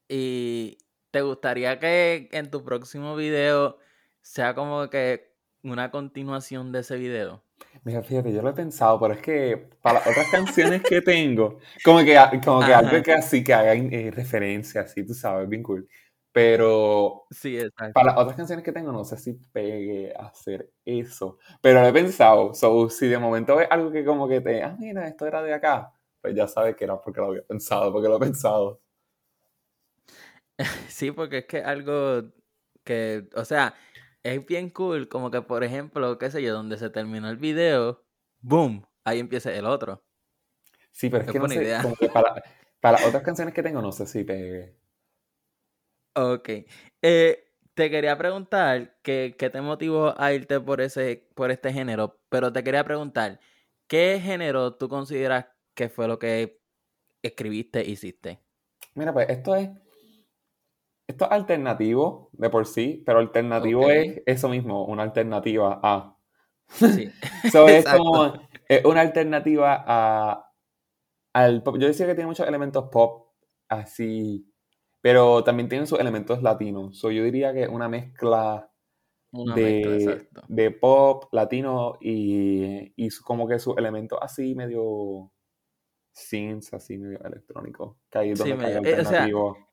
¿Y 0.07 0.77
te 1.11 1.21
gustaría 1.21 1.79
que 1.79 2.29
en 2.31 2.51
tu 2.51 2.63
próximo 2.63 3.15
video 3.15 3.77
sea 4.21 4.55
como 4.55 4.89
que 4.89 5.35
una 5.63 5.89
continuación 5.91 6.71
de 6.71 6.79
ese 6.79 6.97
video? 6.97 7.43
Mira, 7.83 8.03
fíjate, 8.03 8.33
yo 8.33 8.41
lo 8.41 8.49
he 8.49 8.53
pensado, 8.53 8.99
pero 8.99 9.13
es 9.13 9.21
que 9.21 9.69
para 9.81 9.99
otras 9.99 10.29
canciones 10.31 10.83
que 10.83 11.01
tengo, 11.01 11.59
como 11.83 11.99
que, 11.99 12.17
como 12.43 12.65
que 12.65 12.73
algo 12.73 13.01
que 13.01 13.13
así 13.13 13.43
que 13.43 13.53
haga 13.53 13.73
eh, 13.73 14.11
referencia, 14.11 14.81
así, 14.81 15.05
tú 15.05 15.13
sabes, 15.13 15.47
bien 15.47 15.63
cool. 15.63 15.87
Pero 16.31 17.25
sí, 17.31 17.57
exacto. 17.57 17.93
para 17.93 18.11
las 18.11 18.17
otras 18.19 18.37
canciones 18.37 18.63
que 18.63 18.71
tengo, 18.71 18.91
no 18.91 19.03
sé 19.03 19.17
si 19.17 19.33
pegue 19.33 20.13
a 20.15 20.27
hacer 20.27 20.71
eso. 20.85 21.39
Pero 21.61 21.81
lo 21.81 21.87
he 21.87 21.93
pensado. 21.93 22.53
So, 22.53 22.89
si 22.89 23.07
de 23.07 23.17
momento 23.17 23.55
ves 23.55 23.67
algo 23.71 23.91
que 23.91 24.05
como 24.05 24.27
que 24.27 24.39
te, 24.41 24.61
ah, 24.61 24.75
mira, 24.79 25.07
esto 25.07 25.25
era 25.25 25.41
de 25.41 25.53
acá, 25.53 25.91
pues 26.21 26.35
ya 26.35 26.47
sabes 26.47 26.75
que 26.75 26.83
era 26.83 27.01
porque 27.01 27.19
lo 27.19 27.27
había 27.27 27.43
pensado, 27.43 27.91
porque 27.91 28.07
lo 28.07 28.17
he 28.17 28.19
pensado. 28.19 28.81
Sí, 30.89 31.11
porque 31.11 31.39
es 31.39 31.45
que 31.45 31.63
algo 31.63 32.21
que, 32.83 33.29
o 33.35 33.45
sea, 33.45 33.73
es 34.23 34.45
bien 34.45 34.69
cool, 34.69 35.07
como 35.07 35.31
que 35.31 35.41
por 35.41 35.63
ejemplo, 35.63 36.17
qué 36.17 36.31
sé 36.31 36.41
yo, 36.41 36.53
donde 36.53 36.77
se 36.77 36.89
terminó 36.89 37.29
el 37.29 37.37
video, 37.37 38.03
boom, 38.41 38.85
ahí 39.03 39.19
empieza 39.19 39.53
el 39.53 39.65
otro. 39.65 40.03
Sí, 40.91 41.09
pero 41.09 41.23
es, 41.23 41.31
que 41.31 41.39
no 41.39 41.47
sé, 41.47 41.77
como 41.81 41.95
que 41.95 42.09
para, 42.09 42.43
para 42.79 43.07
otras 43.07 43.23
canciones 43.23 43.53
que 43.53 43.63
tengo, 43.63 43.81
no 43.81 43.91
sé 43.91 44.05
si 44.05 44.23
pegue. 44.23 44.75
Ok. 46.15 46.49
Eh, 47.01 47.49
te 47.73 47.89
quería 47.89 48.17
preguntar 48.17 48.97
qué, 49.03 49.33
te 49.37 49.61
motivó 49.61 50.13
a 50.19 50.33
irte 50.33 50.59
por 50.59 50.81
ese, 50.81 51.29
por 51.35 51.49
este 51.49 51.71
género, 51.71 52.19
pero 52.27 52.51
te 52.51 52.63
quería 52.63 52.83
preguntar, 52.83 53.39
¿qué 53.87 54.19
género 54.21 54.75
tú 54.75 54.89
consideras 54.89 55.45
que 55.75 55.87
fue 55.87 56.07
lo 56.07 56.19
que 56.19 56.61
escribiste, 57.21 57.85
hiciste? 57.85 58.39
Mira, 58.95 59.13
pues 59.13 59.29
esto 59.29 59.55
es. 59.55 59.69
Esto 61.09 61.25
es 61.25 61.31
alternativo 61.31 62.29
de 62.33 62.51
por 62.51 62.67
sí, 62.67 63.01
pero 63.03 63.17
alternativo 63.17 63.89
es 63.89 64.21
eso 64.27 64.47
mismo, 64.47 64.85
una 64.85 65.01
alternativa 65.01 65.79
a. 65.81 66.15
Sí. 66.67 67.09
es 67.43 67.85
como 67.85 68.33
es 68.67 68.85
una 68.85 69.01
alternativa 69.01 69.83
a 69.87 70.53
al 71.33 71.63
pop. 71.63 71.77
Yo 71.79 71.87
decía 71.87 72.05
que 72.05 72.13
tiene 72.13 72.27
muchos 72.27 72.47
elementos 72.47 72.89
pop, 72.91 73.31
así 73.69 74.45
pero 75.01 75.43
también 75.43 75.67
tiene 75.67 75.87
sus 75.87 75.99
elementos 75.99 76.43
latinos. 76.43 76.99
So, 76.99 77.09
yo 77.09 77.23
diría 77.23 77.53
que 77.53 77.67
una 77.67 77.89
mezcla, 77.89 78.71
de, 79.31 80.71
pop 80.79 81.25
latino 81.31 81.97
y, 82.01 82.93
y 82.95 83.09
como 83.23 83.47
que 83.47 83.57
sus 83.57 83.77
elementos 83.77 84.19
así 84.21 84.53
medio 84.53 85.31
synths, 86.11 86.73
así 86.73 86.99
medio 86.99 87.19
electrónico. 87.23 87.97
Que 88.11 88.19
ahí 88.19 88.31
es 88.31 88.39
donde 88.39 88.57
sí, 88.57 88.73
alternativo. 88.75 89.68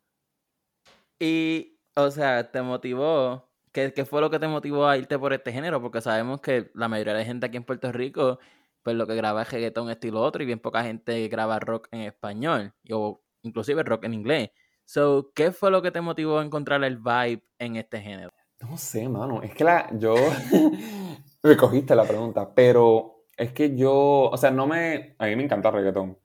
Y, 1.19 1.79
o 1.95 2.11
sea, 2.11 2.51
te 2.51 2.63
motivó. 2.63 3.51
¿Qué, 3.73 3.93
¿Qué 3.93 4.05
fue 4.05 4.21
lo 4.21 4.31
que 4.31 4.39
te 4.39 4.49
motivó 4.49 4.87
a 4.87 4.97
irte 4.97 5.19
por 5.19 5.33
este 5.33 5.53
género? 5.53 5.83
Porque 5.83 6.01
sabemos 6.01 6.41
que 6.41 6.71
la 6.75 6.89
mayoría 6.89 7.13
de 7.13 7.21
la 7.21 7.25
gente 7.27 7.47
aquí 7.47 7.57
en 7.59 7.65
Puerto 7.65 7.93
Rico, 7.93 8.39
pues 8.83 8.97
lo 8.97 9.07
que 9.07 9.15
graba 9.15 9.43
es 9.43 9.53
reggaetón 9.53 9.91
estilo 9.91 10.23
otro, 10.23 10.43
y 10.43 10.47
bien 10.47 10.61
poca 10.61 10.83
gente 10.83 11.29
graba 11.29 11.59
rock 11.59 11.89
en 11.91 12.03
español, 12.03 12.73
o 12.91 13.23
inclusive 13.43 13.83
rock 13.83 14.05
en 14.05 14.15
inglés. 14.15 14.51
So, 14.85 15.33
¿qué 15.35 15.53
fue 15.53 15.71
lo 15.71 15.83
que 15.83 15.91
te 15.91 16.01
motivó 16.01 16.39
a 16.39 16.45
encontrar 16.45 16.85
el 16.85 16.99
vibe 16.99 17.43
en 17.59 17.77
este 17.77 18.01
género? 18.01 18.31
No 18.61 18.77
sé, 18.79 19.09
mano. 19.09 19.43
Es 19.43 19.53
que 19.55 19.65
la, 19.65 19.91
yo 19.99 20.15
me 21.43 21.57
cogiste 21.57 21.95
la 21.95 22.05
pregunta, 22.05 22.55
pero 22.55 23.25
es 23.37 23.53
que 23.53 23.77
yo, 23.77 24.31
o 24.31 24.37
sea, 24.37 24.51
no 24.51 24.67
me, 24.67 25.17
a 25.19 25.27
mí 25.27 25.37
me 25.37 25.45
encanta 25.45 25.69
el 25.69 25.75
reggaetón. 25.75 26.19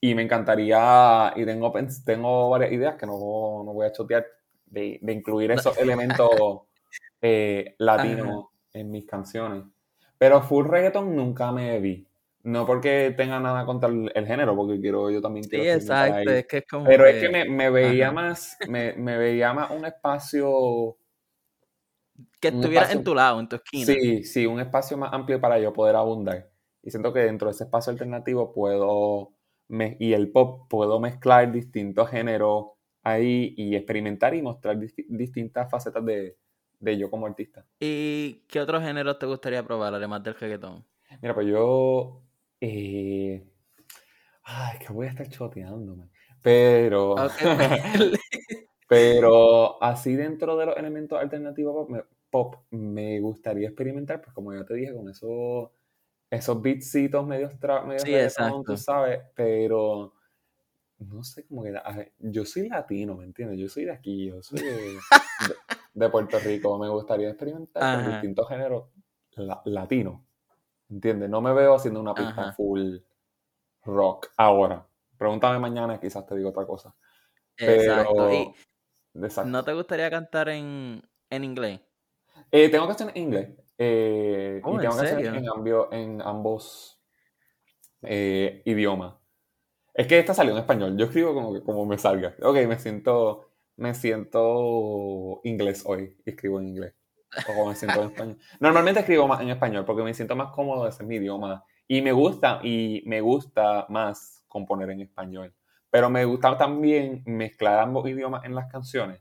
Y 0.00 0.14
me 0.14 0.22
encantaría, 0.22 1.32
y 1.34 1.44
tengo, 1.44 1.72
tengo 2.04 2.50
varias 2.50 2.72
ideas 2.72 2.96
que 2.96 3.06
no, 3.06 3.14
no 3.64 3.72
voy 3.72 3.86
a 3.86 3.92
chotear, 3.92 4.26
de, 4.66 4.98
de 5.02 5.12
incluir 5.12 5.50
esos 5.50 5.76
elementos 5.78 6.30
eh, 7.20 7.74
latinos 7.78 8.46
en 8.72 8.90
mis 8.90 9.06
canciones. 9.06 9.64
Pero 10.18 10.42
full 10.42 10.66
reggaeton 10.66 11.14
nunca 11.14 11.52
me 11.52 11.78
vi. 11.80 12.06
No 12.44 12.64
porque 12.66 13.12
tenga 13.16 13.40
nada 13.40 13.66
contra 13.66 13.88
el, 13.88 14.26
género, 14.26 14.56
porque 14.56 14.80
quiero, 14.80 15.10
yo 15.10 15.20
también 15.20 15.46
quiero. 15.46 15.64
Sí, 15.64 15.70
exacto, 15.70 16.30
es 16.30 16.46
que 16.46 16.58
es 16.58 16.66
como. 16.66 16.84
Pero 16.86 17.04
es 17.06 17.20
que 17.20 17.44
me, 17.46 17.70
veía 17.70 18.10
más, 18.10 18.56
me, 18.68 18.92
veía 18.94 19.52
más 19.52 19.70
un 19.70 19.84
espacio. 19.84 20.96
Que 22.40 22.48
estuviera 22.48 22.90
en 22.92 23.04
tu 23.04 23.14
lado, 23.14 23.40
en 23.40 23.48
tu 23.48 23.56
esquina. 23.56 23.86
Sí, 23.86 24.24
sí, 24.24 24.46
un 24.46 24.60
espacio 24.60 24.96
más 24.96 25.12
amplio 25.12 25.40
para 25.40 25.58
yo 25.58 25.72
poder 25.72 25.96
abundar. 25.96 26.48
Y 26.82 26.90
siento 26.90 27.12
que 27.12 27.20
dentro 27.20 27.48
de 27.48 27.52
ese 27.52 27.64
espacio 27.64 27.92
alternativo 27.92 28.52
puedo. 28.52 29.32
Y 29.68 30.12
el 30.12 30.30
pop, 30.30 30.68
puedo 30.68 31.00
mezclar 31.00 31.52
distintos 31.52 32.10
géneros 32.10 32.66
ahí 33.02 33.54
y 33.56 33.76
experimentar 33.76 34.34
y 34.34 34.42
mostrar 34.42 34.78
distintas 34.78 35.70
facetas 35.70 36.04
de, 36.04 36.36
de 36.78 36.98
yo 36.98 37.10
como 37.10 37.26
artista. 37.26 37.66
¿Y 37.80 38.44
qué 38.48 38.60
otros 38.60 38.82
géneros 38.82 39.18
te 39.18 39.26
gustaría 39.26 39.62
probar, 39.62 39.94
además 39.94 40.22
del 40.22 40.34
reggaetón? 40.34 40.84
Mira, 41.20 41.34
pues 41.34 41.46
yo 41.46 42.22
eh, 42.60 43.46
ay, 44.44 44.78
que 44.78 44.92
voy 44.92 45.06
a 45.06 45.10
estar 45.10 45.28
choteándome. 45.28 46.10
Pero. 46.42 47.14
pero 48.88 49.82
así 49.82 50.16
dentro 50.16 50.56
de 50.56 50.66
los 50.66 50.76
elementos 50.76 51.20
alternativos 51.20 51.88
pop 52.30 52.56
me, 52.70 53.20
gustaría 53.20 53.68
experimentar, 53.68 54.20
pues 54.20 54.32
como 54.34 54.54
ya 54.54 54.64
te 54.64 54.74
dije, 54.74 54.94
con 54.94 55.08
esos, 55.08 55.70
esos 56.30 56.60
beatsitos 56.60 57.26
medio, 57.26 57.48
medio 57.86 57.98
sí, 58.00 58.14
exacto. 58.14 58.62
tú 58.62 58.76
sabes, 58.76 59.20
pero 59.34 60.12
no 60.98 61.22
sé 61.22 61.46
cómo 61.46 61.62
que 61.62 61.72
yo 62.18 62.44
soy 62.44 62.68
latino, 62.68 63.16
¿me 63.16 63.24
entiendes? 63.24 63.58
Yo 63.58 63.68
soy 63.68 63.84
de 63.84 63.92
aquí, 63.92 64.26
yo 64.26 64.42
soy 64.42 64.60
de, 65.94 66.08
Puerto 66.10 66.38
Rico, 66.38 66.78
me 66.78 66.88
gustaría 66.88 67.28
experimentar 67.28 68.02
con 68.02 68.12
distintos 68.12 68.48
géneros 68.48 68.84
latinos. 69.64 70.20
¿Entiendes? 70.90 71.28
No 71.28 71.40
me 71.40 71.52
veo 71.52 71.74
haciendo 71.74 72.00
una 72.00 72.14
pista 72.14 72.52
full 72.52 72.96
rock 73.84 74.28
ahora. 74.36 74.86
Pregúntame 75.18 75.58
mañana, 75.58 76.00
quizás 76.00 76.26
te 76.26 76.34
digo 76.36 76.50
otra 76.50 76.66
cosa. 76.66 76.94
Exacto. 77.56 78.54
¿No 79.46 79.64
te 79.64 79.74
gustaría 79.74 80.10
cantar 80.10 80.48
en, 80.48 81.02
en 81.30 81.44
inglés? 81.44 81.80
Eh, 82.50 82.68
tengo 82.68 82.86
canciones 82.86 83.14
en 83.16 83.22
inglés. 83.22 83.50
Eh, 83.78 84.60
y 84.60 84.68
oh, 84.68 84.78
tengo 84.78 84.96
canciones 84.96 85.26
en, 85.92 85.98
en 85.98 86.22
ambos 86.22 87.00
eh, 88.02 88.62
idiomas. 88.64 89.14
Es 89.94 90.06
que 90.06 90.18
esta 90.18 90.34
salió 90.34 90.52
en 90.52 90.58
español. 90.58 90.96
Yo 90.96 91.06
escribo 91.06 91.34
como, 91.34 91.62
como 91.64 91.86
me 91.86 91.98
salga. 91.98 92.34
Ok, 92.42 92.56
me 92.66 92.78
siento, 92.78 93.50
me 93.76 93.94
siento 93.94 95.40
inglés 95.44 95.82
hoy. 95.86 96.16
Escribo 96.24 96.60
en 96.60 96.68
inglés. 96.68 96.94
O 97.48 97.68
me 97.68 97.74
siento 97.74 98.02
en 98.02 98.10
español. 98.10 98.38
Normalmente 98.60 99.00
escribo 99.00 99.26
más 99.26 99.40
en 99.40 99.50
español 99.50 99.84
porque 99.84 100.02
me 100.02 100.14
siento 100.14 100.36
más 100.36 100.52
cómodo, 100.52 100.86
ese 100.86 101.02
es 101.02 101.08
mi 101.08 101.16
idioma. 101.16 101.64
Y 101.86 102.02
me 102.02 102.12
gusta, 102.12 102.60
y 102.62 103.02
me 103.06 103.20
gusta 103.20 103.86
más 103.88 104.44
componer 104.46 104.90
en 104.90 105.00
español. 105.00 105.54
Pero 105.90 106.10
me 106.10 106.24
gusta 106.24 106.56
también 106.56 107.22
mezclar 107.26 107.80
ambos 107.80 108.08
idiomas 108.08 108.44
en 108.44 108.54
las 108.54 108.70
canciones. 108.70 109.20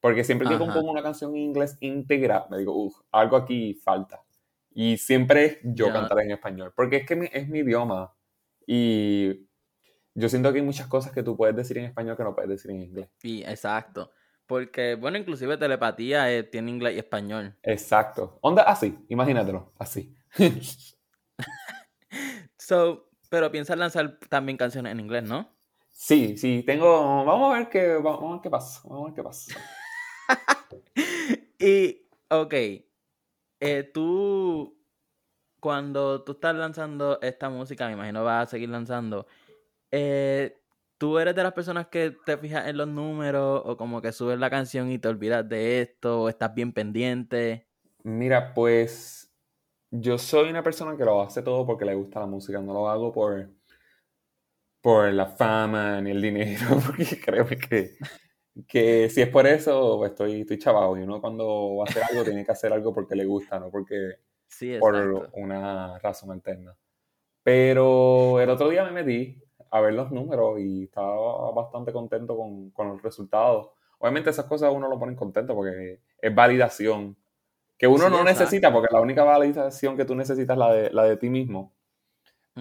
Porque 0.00 0.24
siempre 0.24 0.48
que 0.48 0.58
compongo 0.58 0.90
una 0.90 1.02
canción 1.02 1.34
en 1.36 1.42
inglés 1.42 1.76
íntegra, 1.80 2.46
me 2.50 2.58
digo, 2.58 2.74
uff, 2.74 3.00
algo 3.12 3.36
aquí 3.36 3.74
falta. 3.74 4.22
Y 4.72 4.96
siempre 4.96 5.44
es 5.44 5.58
yo 5.62 5.92
cantar 5.92 6.20
en 6.20 6.30
español. 6.30 6.72
Porque 6.74 6.96
es 6.96 7.06
que 7.06 7.30
es 7.32 7.48
mi 7.48 7.58
idioma. 7.58 8.14
Y 8.66 9.46
yo 10.14 10.28
siento 10.28 10.52
que 10.52 10.58
hay 10.58 10.64
muchas 10.64 10.86
cosas 10.86 11.12
que 11.12 11.22
tú 11.22 11.36
puedes 11.36 11.54
decir 11.54 11.76
en 11.78 11.84
español 11.84 12.16
que 12.16 12.24
no 12.24 12.34
puedes 12.34 12.50
decir 12.50 12.70
en 12.70 12.80
inglés. 12.80 13.08
Sí, 13.18 13.42
exacto. 13.46 14.10
Porque, 14.46 14.94
bueno, 14.96 15.18
inclusive 15.18 15.56
telepatía 15.56 16.32
eh, 16.32 16.42
tiene 16.42 16.70
inglés 16.70 16.94
y 16.96 16.98
español. 16.98 17.56
Exacto. 17.62 18.38
Onda 18.40 18.62
así, 18.62 18.98
imagínatelo, 19.08 19.72
así. 19.78 20.16
so, 22.58 23.10
pero 23.28 23.50
piensas 23.52 23.78
lanzar 23.78 24.18
también 24.28 24.58
canciones 24.58 24.92
en 24.92 25.00
inglés, 25.00 25.24
¿no? 25.24 25.54
Sí, 25.92 26.36
sí, 26.36 26.64
tengo. 26.66 27.24
Vamos 27.24 27.54
a 27.54 27.58
ver 27.58 27.68
qué, 27.68 27.94
vamos 27.94 28.24
a 28.24 28.32
ver 28.32 28.40
qué 28.42 28.50
pasa. 28.50 28.80
Vamos 28.84 29.02
a 29.02 29.04
ver 29.06 29.14
qué 29.14 29.22
pasa. 29.22 29.54
y, 31.58 32.02
ok. 32.28 32.54
Eh, 33.62 33.90
tú, 33.92 34.78
cuando 35.60 36.22
tú 36.22 36.32
estás 36.32 36.54
lanzando 36.56 37.20
esta 37.20 37.50
música, 37.50 37.86
me 37.86 37.92
imagino 37.92 38.24
vas 38.24 38.48
a 38.48 38.50
seguir 38.50 38.68
lanzando. 38.68 39.26
Eh, 39.90 40.56
¿Tú 40.98 41.18
eres 41.18 41.34
de 41.34 41.42
las 41.42 41.54
personas 41.54 41.86
que 41.86 42.14
te 42.26 42.36
fijas 42.36 42.68
en 42.68 42.76
los 42.76 42.86
números 42.86 43.62
o 43.64 43.76
como 43.76 44.02
que 44.02 44.12
subes 44.12 44.38
la 44.38 44.50
canción 44.50 44.90
y 44.90 44.98
te 44.98 45.08
olvidas 45.08 45.48
de 45.48 45.80
esto 45.80 46.22
o 46.22 46.28
estás 46.28 46.54
bien 46.54 46.74
pendiente? 46.74 47.66
Mira, 48.02 48.52
pues 48.52 49.30
yo 49.90 50.18
soy 50.18 50.50
una 50.50 50.62
persona 50.62 50.96
que 50.96 51.04
lo 51.04 51.22
hace 51.22 51.42
todo 51.42 51.66
porque 51.66 51.84
le 51.84 51.94
gusta 51.94 52.20
la 52.20 52.26
música, 52.26 52.60
no 52.60 52.74
lo 52.74 52.88
hago 52.88 53.12
por, 53.12 53.48
por 54.82 55.10
la 55.12 55.26
fama 55.26 56.00
ni 56.00 56.10
el 56.10 56.20
dinero, 56.20 56.66
porque 56.86 57.18
creo 57.18 57.46
que, 57.46 57.96
que 58.66 59.08
si 59.10 59.22
es 59.22 59.28
por 59.28 59.46
eso, 59.46 59.96
pues 59.98 60.12
estoy, 60.12 60.40
estoy 60.42 60.58
chavado 60.58 60.96
y 60.96 61.02
uno 61.02 61.20
cuando 61.20 61.76
va 61.76 61.84
a 61.86 61.90
hacer 61.90 62.02
algo 62.10 62.24
tiene 62.24 62.44
que 62.44 62.52
hacer 62.52 62.72
algo 62.72 62.92
porque 62.92 63.14
le 63.14 63.24
gusta, 63.24 63.58
no 63.58 63.70
porque 63.70 64.16
por 64.80 65.30
una 65.34 65.98
razón 65.98 66.30
alterna. 66.32 66.76
Pero 67.42 68.40
el 68.40 68.50
otro 68.50 68.68
día 68.68 68.84
me 68.84 68.92
metí 68.92 69.42
a 69.70 69.80
ver 69.80 69.94
los 69.94 70.10
números 70.10 70.58
y 70.60 70.84
estaba 70.84 71.52
bastante 71.52 71.92
contento 71.92 72.36
con, 72.36 72.70
con 72.70 72.88
los 72.88 73.02
resultados. 73.02 73.70
Obviamente 73.98 74.30
esas 74.30 74.46
cosas 74.46 74.72
uno 74.74 74.88
lo 74.88 74.98
pone 74.98 75.14
contento 75.16 75.54
porque 75.54 76.00
es 76.20 76.34
validación 76.34 77.16
que 77.78 77.86
uno 77.86 78.04
Sí, 78.04 78.10
no 78.10 78.20
exacto. 78.20 78.40
necesita 78.40 78.72
porque 78.72 78.92
la 78.92 79.00
única 79.00 79.24
validación 79.24 79.96
que 79.96 80.04
tú 80.04 80.14
necesitas 80.14 80.54
es 80.54 80.58
la 80.58 80.72
de, 80.72 80.90
la 80.90 81.04
de 81.04 81.16
ti 81.16 81.30
mismo. 81.30 81.72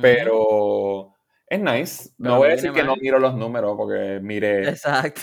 Pero 0.02 1.14
es 1.48 1.60
nice. 1.60 2.12
Pero 2.22 2.36
no 2.36 2.38
voy 2.38 2.48
a 2.50 2.52
decir 2.52 2.72
que 2.72 2.84
no 2.84 2.92
mal. 2.92 3.00
miro 3.02 3.20
los 3.20 3.36
números 3.36 3.76
porque 3.76 4.20
miré, 4.22 4.70
Exacto. 4.70 5.22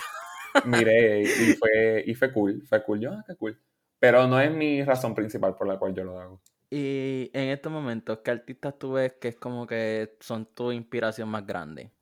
Miré 0.64 1.22
y 1.22 1.52
fue, 1.54 2.02
y 2.06 2.14
fue 2.14 2.32
cool. 2.32 2.62
Fue 2.68 2.82
cool. 2.84 3.00
Yo, 3.00 3.12
ah, 3.12 3.24
qué 3.26 3.36
cool. 3.36 3.60
Pero 3.98 4.26
no 4.26 4.40
es 4.40 4.50
mi 4.52 4.82
razón 4.84 5.14
principal 5.14 5.54
por 5.56 5.66
la 5.68 5.78
cual 5.78 5.94
yo 5.94 6.04
lo 6.04 6.20
hago. 6.20 6.42
Y 6.70 7.30
en 7.32 7.48
estos 7.50 7.72
momentos, 7.72 8.18
¿qué 8.24 8.30
artistas 8.30 8.78
tú 8.78 8.92
ves 8.92 9.14
que 9.20 9.28
es 9.28 9.36
como 9.36 9.66
que 9.66 10.16
son 10.20 10.46
tu 10.54 10.72
inspiración 10.72 11.28
más 11.28 11.46
grande? 11.46 11.92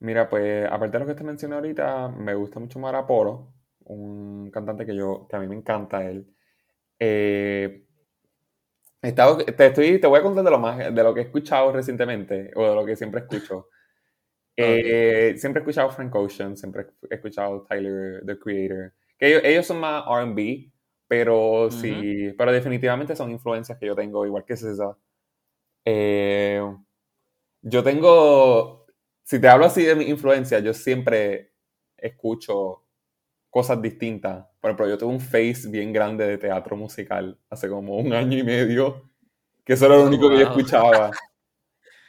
Mira, 0.00 0.28
pues 0.28 0.66
aparte 0.70 0.98
de 0.98 1.04
lo 1.04 1.06
que 1.06 1.14
te 1.14 1.24
mencioné 1.24 1.54
ahorita, 1.56 2.08
me 2.08 2.34
gusta 2.34 2.58
mucho 2.58 2.78
Mara 2.78 3.06
Polo, 3.06 3.52
un 3.84 4.50
cantante 4.50 4.86
que 4.86 4.94
yo, 4.96 5.26
que 5.28 5.36
a 5.36 5.40
mí 5.40 5.46
me 5.46 5.54
encanta 5.56 6.04
él. 6.08 6.26
Eh, 6.98 7.86
he 9.02 9.08
estado- 9.08 9.38
te 9.44 9.66
estoy, 9.66 10.00
te 10.00 10.06
voy 10.06 10.20
a 10.20 10.22
contar 10.22 10.44
de 10.44 10.50
lo 10.50 10.58
más, 10.58 10.78
de 10.78 11.02
lo 11.02 11.14
que 11.14 11.20
he 11.20 11.24
escuchado 11.24 11.72
recientemente, 11.72 12.50
o 12.56 12.68
de 12.68 12.74
lo 12.74 12.84
que 12.84 12.96
siempre 12.96 13.20
escucho. 13.20 13.68
Eh, 14.62 15.34
siempre 15.38 15.60
he 15.60 15.62
escuchado 15.62 15.90
Frank 15.90 16.14
Ocean, 16.14 16.56
siempre 16.56 16.86
he 17.10 17.14
escuchado 17.14 17.62
Tyler, 17.68 18.22
The 18.26 18.38
Creator. 18.38 18.92
Que 19.18 19.28
ellos, 19.28 19.42
ellos 19.44 19.66
son 19.66 19.80
más 19.80 20.04
R&B, 20.06 20.70
pero 21.08 21.70
sí, 21.70 22.32
pero 22.38 22.52
definitivamente 22.52 23.16
son 23.16 23.30
influencias 23.30 23.78
que 23.78 23.86
yo 23.86 23.94
tengo, 23.96 24.26
igual 24.26 24.44
que 24.44 24.56
César. 24.56 24.96
Eh, 25.84 26.62
yo 27.62 27.82
tengo, 27.82 28.86
si 29.22 29.40
te 29.40 29.48
hablo 29.48 29.66
así 29.66 29.84
de 29.84 29.94
mi 29.94 30.04
influencia, 30.06 30.58
yo 30.60 30.74
siempre 30.74 31.52
escucho 31.96 32.84
cosas 33.50 33.82
distintas. 33.82 34.46
Por 34.60 34.70
ejemplo, 34.70 34.88
yo 34.88 34.98
tuve 34.98 35.12
un 35.14 35.20
face 35.20 35.68
bien 35.70 35.92
grande 35.92 36.26
de 36.26 36.38
teatro 36.38 36.76
musical 36.76 37.38
hace 37.50 37.68
como 37.68 37.96
un 37.98 38.12
año 38.14 38.38
y 38.38 38.44
medio, 38.44 39.10
que 39.64 39.74
eso 39.74 39.86
era 39.86 39.96
lo 39.96 40.04
Oh, 40.04 40.06
único 40.06 40.30
que 40.30 40.38
yo 40.38 40.44
escuchaba. 40.44 41.10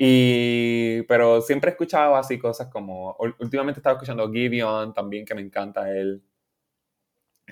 Y, 0.04 1.04
pero 1.04 1.42
siempre 1.42 1.70
escuchaba 1.70 2.18
así 2.18 2.40
cosas 2.40 2.70
como, 2.70 3.16
últimamente 3.38 3.82
estaba 3.82 3.94
escuchando 3.94 4.32
Gideon 4.32 4.96
también, 4.96 5.24
que 5.24 5.36
me 5.36 5.42
encanta 5.42 5.96
él. 5.96 6.24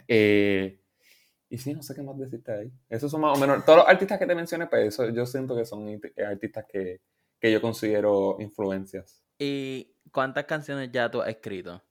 Eh, 0.08 0.82
y 1.48 1.58
sí, 1.60 1.75
no 1.75 1.84
sé 1.84 1.94
qué 1.94 2.01
más 2.01 2.18
decirte 2.18 2.51
ahí. 2.51 2.72
Esos 2.89 3.12
son 3.12 3.22
más 3.22 3.38
o 3.38 3.39
menos, 3.39 3.63
todos 3.63 3.77
los 3.77 3.88
artistas 3.88 4.18
que 4.18 4.25
te 4.25 4.34
mencioné, 4.34 4.65
pues 4.65 4.88
eso, 4.88 5.08
yo 5.12 5.27
siento 5.27 5.56
que 5.56 5.63
son 5.63 5.89
eh, 5.89 6.25
artistas 6.25 6.65
que, 6.68 7.01
que 7.39 7.51
yo 7.51 7.62
considero 7.62 8.38
influencias. 8.39 9.24
¿Y 9.38 9.94
cuántas 10.12 10.46
canciones 10.46 10.89
ya 10.91 11.12
tú 11.12 11.22
has 11.22 11.29
escrito? 11.29 11.84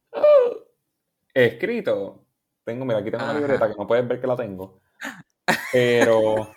He 1.32 1.44
escrito, 1.44 2.26
tengo, 2.64 2.84
mira, 2.84 2.98
aquí 2.98 3.12
tengo 3.12 3.22
una 3.22 3.30
Ajá. 3.30 3.40
libreta 3.40 3.68
que 3.68 3.76
no 3.76 3.86
puedes 3.86 4.08
ver 4.08 4.20
que 4.20 4.26
la 4.26 4.34
tengo, 4.34 4.80
pero 5.70 6.50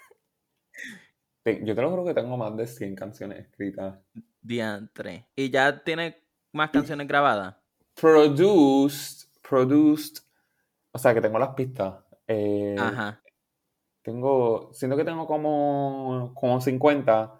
te- 1.43 1.63
yo 1.65 1.75
te 1.75 1.81
lo 1.81 1.89
juro 1.89 2.05
que 2.05 2.13
tengo 2.13 2.37
más 2.37 2.55
de 2.57 2.67
100 2.67 2.95
canciones 2.95 3.39
escritas. 3.39 3.99
Diantre. 4.41 5.27
¿Y 5.35 5.49
ya 5.49 5.83
tienes 5.83 6.15
más 6.51 6.69
canciones 6.71 7.07
grabadas? 7.07 7.55
Produced, 7.99 9.27
produced, 9.47 10.23
o 10.91 10.97
sea 10.99 11.13
que 11.13 11.21
tengo 11.21 11.39
las 11.39 11.53
pistas. 11.53 11.95
Eh, 12.27 12.75
Ajá. 12.79 13.21
Tengo, 14.01 14.71
siento 14.73 14.97
que 14.97 15.03
tengo 15.03 15.27
como, 15.27 16.31
como 16.35 16.59
50, 16.59 17.39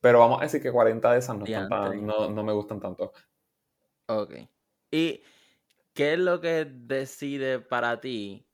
pero 0.00 0.18
vamos 0.18 0.40
a 0.40 0.44
decir 0.44 0.60
que 0.60 0.70
40 0.70 1.12
de 1.12 1.18
esas 1.20 1.36
no, 1.38 1.44
están 1.44 1.68
tan- 1.68 2.04
no, 2.06 2.28
no 2.28 2.42
me 2.42 2.52
gustan 2.52 2.80
tanto. 2.80 3.12
Ok. 4.08 4.34
¿Y 4.90 5.22
qué 5.94 6.12
es 6.14 6.18
lo 6.18 6.40
que 6.40 6.66
decide 6.66 7.60
para 7.60 8.00
ti 8.00 8.46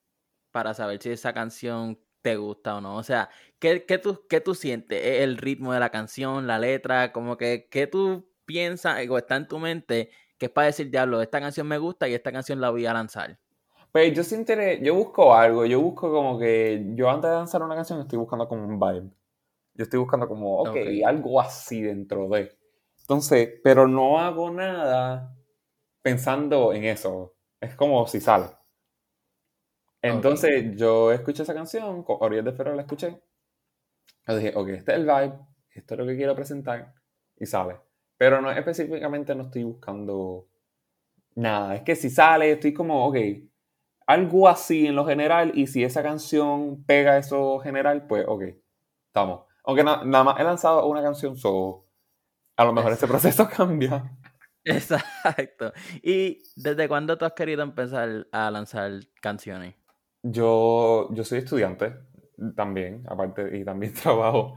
para 0.53 0.73
saber 0.75 1.03
si 1.03 1.11
esa 1.11 1.33
canción 1.33 1.99
te 2.29 2.37
gusta 2.37 2.77
o 2.77 2.81
no? 2.81 2.97
O 2.97 3.03
sea, 3.03 3.31
¿qué, 3.59 3.85
qué 3.87 3.99
tú, 3.99 4.27
qué 4.29 4.41
tú 4.41 4.55
sientes? 4.55 5.01
¿Es 5.05 5.23
¿El 5.23 5.37
ritmo 5.38 5.73
de 5.73 5.81
la 5.81 5.91
canción, 5.91 6.47
la 6.47 6.59
letra? 6.59 7.12
Como 7.12 7.37
que, 7.37 7.69
¿qué 7.71 7.87
tú 7.87 8.29
piensas 8.45 8.99
o 9.09 9.19
está 9.19 9.37
en 9.37 9.49
tu 9.49 9.59
mente 9.59 10.11
que 10.38 10.47
es 10.47 10.53
para 10.53 10.67
decir, 10.69 10.91
diablo, 10.91 11.21
esta 11.23 11.41
canción 11.41 11.67
me 11.67 11.79
gusta 11.79 12.09
y 12.09 12.14
esta 12.14 12.33
canción 12.33 12.61
la 12.61 12.71
voy 12.71 12.87
a 12.87 12.93
lanzar? 12.95 13.38
Pues 13.93 14.14
yo 14.14 14.23
siento, 14.23 14.53
yo 14.83 14.95
busco 14.95 15.35
algo, 15.35 15.64
yo 15.67 15.81
busco 15.81 16.11
como 16.12 16.38
que, 16.38 16.85
yo 16.95 17.11
antes 17.11 17.31
de 17.31 17.37
lanzar 17.37 17.62
una 17.62 17.75
canción 17.75 18.01
estoy 18.01 18.19
buscando 18.19 18.47
como 18.49 18.64
un 18.67 18.79
vibe. 18.79 19.11
Yo 19.75 19.85
estoy 19.85 20.01
buscando 20.01 20.29
como, 20.29 20.59
ok, 20.61 20.69
Ok. 20.69 20.77
algo 21.07 21.41
así 21.41 21.83
dentro 21.83 22.29
de. 22.29 22.57
Entonces, 23.01 23.61
pero 23.64 23.88
no 23.88 24.19
hago 24.21 24.51
nada 24.51 25.35
pensando 26.03 26.73
en 26.75 26.85
eso. 26.85 27.35
Es 27.61 27.75
como 27.77 28.07
si 28.09 28.21
sale. 28.21 28.47
Entonces, 30.03 30.77
yo 30.77 31.13
escuché 31.13 31.45
esa 31.45 31.55
canción, 31.55 32.03
con 32.03 32.17
Orillas 32.21 32.45
de 32.47 32.53
Ferro 32.53 32.75
la 32.75 32.83
escuché. 32.83 33.21
Yo 34.27 34.37
dije, 34.37 34.53
ok, 34.55 34.69
este 34.69 34.93
es 34.93 34.99
el 34.99 35.05
vibe, 35.05 35.39
esto 35.71 35.95
es 35.95 36.01
lo 36.01 36.07
que 36.07 36.17
quiero 36.17 36.35
presentar, 36.35 36.93
y 37.37 37.47
sale. 37.47 37.77
Pero 38.17 38.41
no 38.41 38.51
específicamente 38.51 39.35
no 39.35 39.45
estoy 39.45 39.65
buscando 39.65 40.49
nada. 41.37 41.77
Es 41.77 41.83
que 41.83 41.97
si 41.97 42.11
sale, 42.11 42.53
estoy 42.53 42.75
como, 42.75 43.07
ok, 43.09 43.17
algo 44.07 44.49
así 44.49 44.87
en 44.87 44.97
lo 44.97 45.07
general, 45.07 45.53
y 45.55 45.67
si 45.69 45.85
esa 45.85 46.03
canción 46.03 46.85
pega 46.85 47.19
eso 47.19 47.59
general, 47.61 48.07
pues 48.07 48.25
ok, 48.29 48.45
estamos. 49.09 49.47
Aunque 49.65 49.85
na- 49.85 50.05
nada 50.05 50.25
más 50.25 50.41
he 50.41 50.45
lanzado 50.45 50.87
una 50.89 51.03
canción, 51.03 51.37
so, 51.37 51.87
a 52.57 52.65
lo 52.65 52.73
mejor 52.73 52.93
ese 52.93 53.09
proceso 53.09 53.49
cambia. 53.57 54.17
Exacto. 54.65 55.73
¿Y 56.03 56.43
desde 56.57 56.89
cuándo 56.89 57.19
tú 57.19 57.25
has 57.25 57.33
querido 57.35 57.63
empezar 57.63 58.27
a 58.33 58.51
lanzar 58.51 58.93
canciones? 59.23 59.75
Yo, 60.22 61.09
yo 61.14 61.24
soy 61.24 61.38
estudiante 61.38 61.94
también, 62.57 63.04
aparte, 63.09 63.57
y 63.59 63.64
también 63.64 63.92
trabajo. 64.02 64.57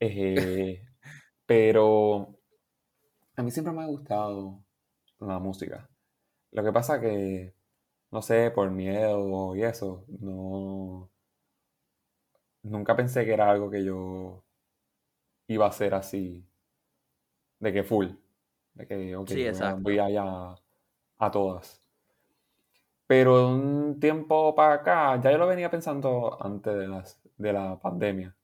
eh, 0.00 0.82
pero 1.46 2.38
a 3.36 3.42
mí 3.42 3.50
siempre 3.50 3.72
me 3.72 3.82
ha 3.82 3.86
gustado 3.86 4.62
la 5.20 5.38
música. 5.38 5.88
Lo 6.52 6.64
que 6.64 6.72
pasa 6.72 7.00
que, 7.00 7.54
no 8.12 8.22
sé, 8.22 8.50
por 8.52 8.70
miedo 8.70 9.56
y 9.56 9.64
eso, 9.64 10.04
no. 10.20 11.10
Nunca 12.74 12.94
pensé 13.00 13.24
que 13.24 13.32
era 13.32 13.50
algo 13.50 13.68
que 13.68 13.82
yo 13.84 14.44
iba 15.48 15.66
a 15.66 15.68
hacer 15.70 15.94
así, 15.94 16.46
de 17.60 17.72
que 17.72 17.82
full, 17.84 18.08
de 18.74 18.86
que, 18.86 19.16
ok, 19.16 19.30
Sí, 19.32 19.46
voy 19.46 19.60
a- 19.62 19.74
exacto. 19.74 19.80
voy 19.80 19.98
allá 19.98 20.24
a 21.18 21.30
todas. 21.30 21.82
Pero 23.08 23.38
de 23.38 23.44
un 23.46 24.00
tiempo 24.00 24.54
para 24.54 24.74
acá, 24.74 25.20
ya 25.22 25.32
yo 25.32 25.38
lo 25.38 25.46
venía 25.46 25.70
pensando 25.70 26.36
antes 26.44 26.74
de, 26.76 26.86
las, 26.86 27.18
de 27.38 27.52
la 27.54 27.80
pandemia. 27.80 28.36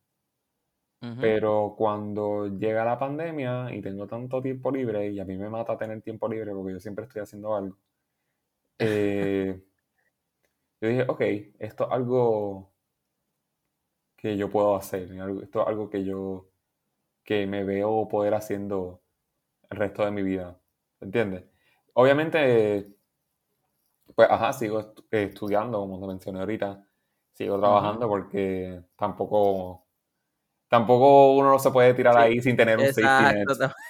Pero 1.21 1.75
cuando 1.77 2.47
llega 2.47 2.83
la 2.83 2.99
pandemia 2.99 3.75
y 3.75 3.83
tengo 3.83 4.07
tanto 4.07 4.41
tiempo 4.41 4.71
libre, 4.71 5.11
y 5.11 5.21
a 5.21 5.27
mí 5.27 5.37
me 5.37 5.51
mata 5.51 5.77
tener 5.77 6.01
tiempo 6.01 6.27
libre 6.29 6.53
porque 6.53 6.73
yo 6.73 6.81
siempre 6.81 7.05
estoy 7.05 7.21
haciendo 7.21 7.55
algo, 7.55 7.77
eh, 8.79 9.61
yo 10.81 10.89
dije, 10.89 11.05
ok, 11.07 11.21
esto 11.59 11.85
es 11.85 11.93
algo 11.93 12.73
que 14.17 14.39
yo 14.39 14.49
puedo 14.51 14.77
hacer, 14.77 15.13
esto 15.43 15.61
es 15.61 15.69
algo 15.69 15.91
que 15.91 16.05
yo, 16.05 16.49
que 17.23 17.47
me 17.47 17.65
veo 17.65 18.09
poder 18.09 18.33
haciendo 18.33 19.03
el 19.69 19.77
resto 19.77 20.07
de 20.07 20.11
mi 20.11 20.23
vida, 20.23 20.59
¿entiendes? 21.03 21.45
Obviamente, 21.93 22.95
pues, 24.15 24.29
ajá, 24.31 24.53
sigo 24.53 24.81
estu- 24.81 25.05
estudiando, 25.11 25.79
como 25.81 26.01
te 26.01 26.07
mencioné 26.07 26.41
ahorita, 26.41 26.83
sigo 27.33 27.59
trabajando 27.59 28.09
porque 28.09 28.83
tampoco, 28.97 29.87
tampoco 30.69 31.35
uno 31.35 31.51
no 31.51 31.59
se 31.59 31.71
puede 31.71 31.95
tirar 31.95 32.15
Sí, 32.15 32.21
ahí 32.21 32.43
sin 32.43 32.57
tener 32.57 32.79
un 32.79 32.87
safety 32.87 33.25
net. 33.25 33.43
Exacto. 33.43 33.75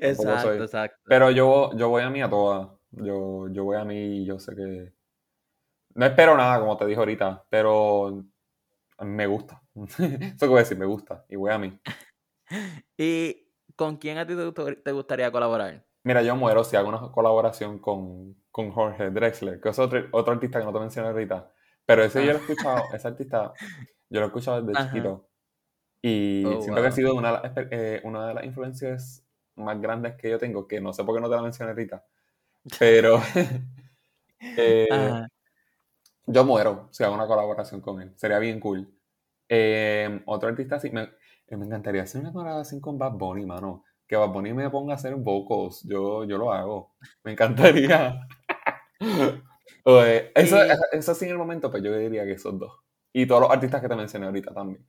Tampoco 0.00 0.28
Exacto, 0.32 0.64
exacto. 0.64 1.00
Pero 1.04 1.30
yo, 1.30 1.70
yo 1.76 1.88
voy 1.88 2.02
a 2.02 2.10
mí 2.10 2.20
a 2.20 2.28
todas. 2.28 2.68
Yo, 2.90 3.48
yo 3.48 3.64
voy 3.64 3.76
a 3.78 3.84
mí 3.84 3.96
y 4.18 4.24
yo 4.26 4.38
sé 4.38 4.54
que. 4.54 4.92
No 5.94 6.06
espero 6.06 6.36
nada, 6.36 6.58
como 6.60 6.76
te 6.76 6.86
dije 6.86 6.98
ahorita, 6.98 7.44
pero 7.48 8.22
me 9.00 9.26
gusta. 9.26 9.62
Eso 9.74 10.38
que 10.40 10.46
voy 10.46 10.58
a 10.58 10.62
decir, 10.62 10.78
me 10.78 10.86
gusta. 10.86 11.24
Y 11.28 11.36
voy 11.36 11.50
a 11.50 11.58
mí. 11.58 11.78
¿Y 12.98 13.48
con 13.76 13.96
quién 13.96 14.18
a 14.18 14.26
ti 14.26 14.34
te 14.84 14.92
gustaría 14.92 15.30
colaborar? 15.32 15.84
Mira, 16.04 16.22
yo 16.22 16.36
muero 16.36 16.64
si 16.64 16.76
hago 16.76 16.88
una 16.88 17.00
colaboración 17.12 17.78
con, 17.78 18.36
con 18.52 18.72
Jorge 18.72 19.10
Drexler, 19.10 19.60
que 19.60 19.70
es 19.70 19.80
otro, 19.80 20.00
otro 20.12 20.34
artista 20.34 20.60
que 20.60 20.66
no 20.66 20.74
te 20.74 20.80
mencioné 20.80 21.10
ahorita. 21.10 21.52
Pero 21.86 22.04
ese 22.04 22.24
yo 22.24 22.32
lo 22.32 22.38
he 22.38 22.42
escuchado, 22.42 22.92
ese 22.94 23.08
artista, 23.08 23.54
yo 24.10 24.20
lo 24.20 24.26
he 24.26 24.28
escuchado 24.28 24.62
desde 24.62 24.80
Ajá. 24.80 24.82
chiquito. 24.82 25.28
Y 26.02 26.44
Oh, 26.44 26.60
siento 26.60 26.82
que 26.82 26.88
ha 26.88 26.92
wow. 26.92 26.92
sido 26.92 27.14
una 27.16 27.28
de, 27.32 27.34
las, 27.42 27.54
espe- 27.54 27.68
eh, 27.72 28.00
una 28.04 28.28
de 28.28 28.34
las 28.34 28.44
influencias 28.44 29.26
más 29.56 29.80
grandes 29.80 30.14
que 30.16 30.30
yo 30.30 30.38
tengo, 30.38 30.68
que 30.68 30.80
no 30.80 30.92
sé 30.92 31.04
por 31.04 31.14
qué 31.16 31.20
no 31.22 31.30
te 31.30 31.36
la 31.36 31.42
mencioné 31.42 31.72
ahorita. 31.72 32.04
Pero 32.78 33.20
eh, 34.56 35.26
yo 36.26 36.44
muero 36.44 36.88
si 36.90 37.04
hago 37.04 37.14
una 37.14 37.26
colaboración 37.26 37.80
con 37.80 38.00
él. 38.00 38.12
Sería 38.16 38.38
bien 38.38 38.60
cool. 38.60 38.88
Eh, 39.48 40.22
otro 40.26 40.48
artista 40.48 40.76
así, 40.76 40.90
me, 40.90 41.10
me 41.50 41.66
encantaría 41.66 42.02
hacer 42.02 42.20
una 42.20 42.32
colaboración 42.32 42.80
con 42.80 42.98
Bad 42.98 43.12
Bunny, 43.12 43.46
mano. 43.46 43.84
Que 44.06 44.16
Bad 44.16 44.28
Bunny 44.30 44.52
me 44.52 44.70
ponga 44.70 44.92
a 44.94 44.96
hacer 44.96 45.14
vocals, 45.16 45.82
yo, 45.84 46.24
yo 46.24 46.38
lo 46.38 46.52
hago. 46.52 46.94
Me 47.24 47.32
encantaría. 47.32 48.26
Oye, 49.84 50.30
eso, 50.34 50.56
eso 50.92 51.14
sí 51.14 51.24
en 51.24 51.32
el 51.32 51.38
momento, 51.38 51.70
pues 51.70 51.82
yo 51.82 51.96
diría 51.96 52.24
que 52.24 52.32
esos 52.32 52.58
dos. 52.58 52.72
Y 53.12 53.26
todos 53.26 53.42
los 53.42 53.50
artistas 53.50 53.80
que 53.80 53.88
te 53.88 53.96
mencioné 53.96 54.26
ahorita 54.26 54.54
también. 54.54 54.86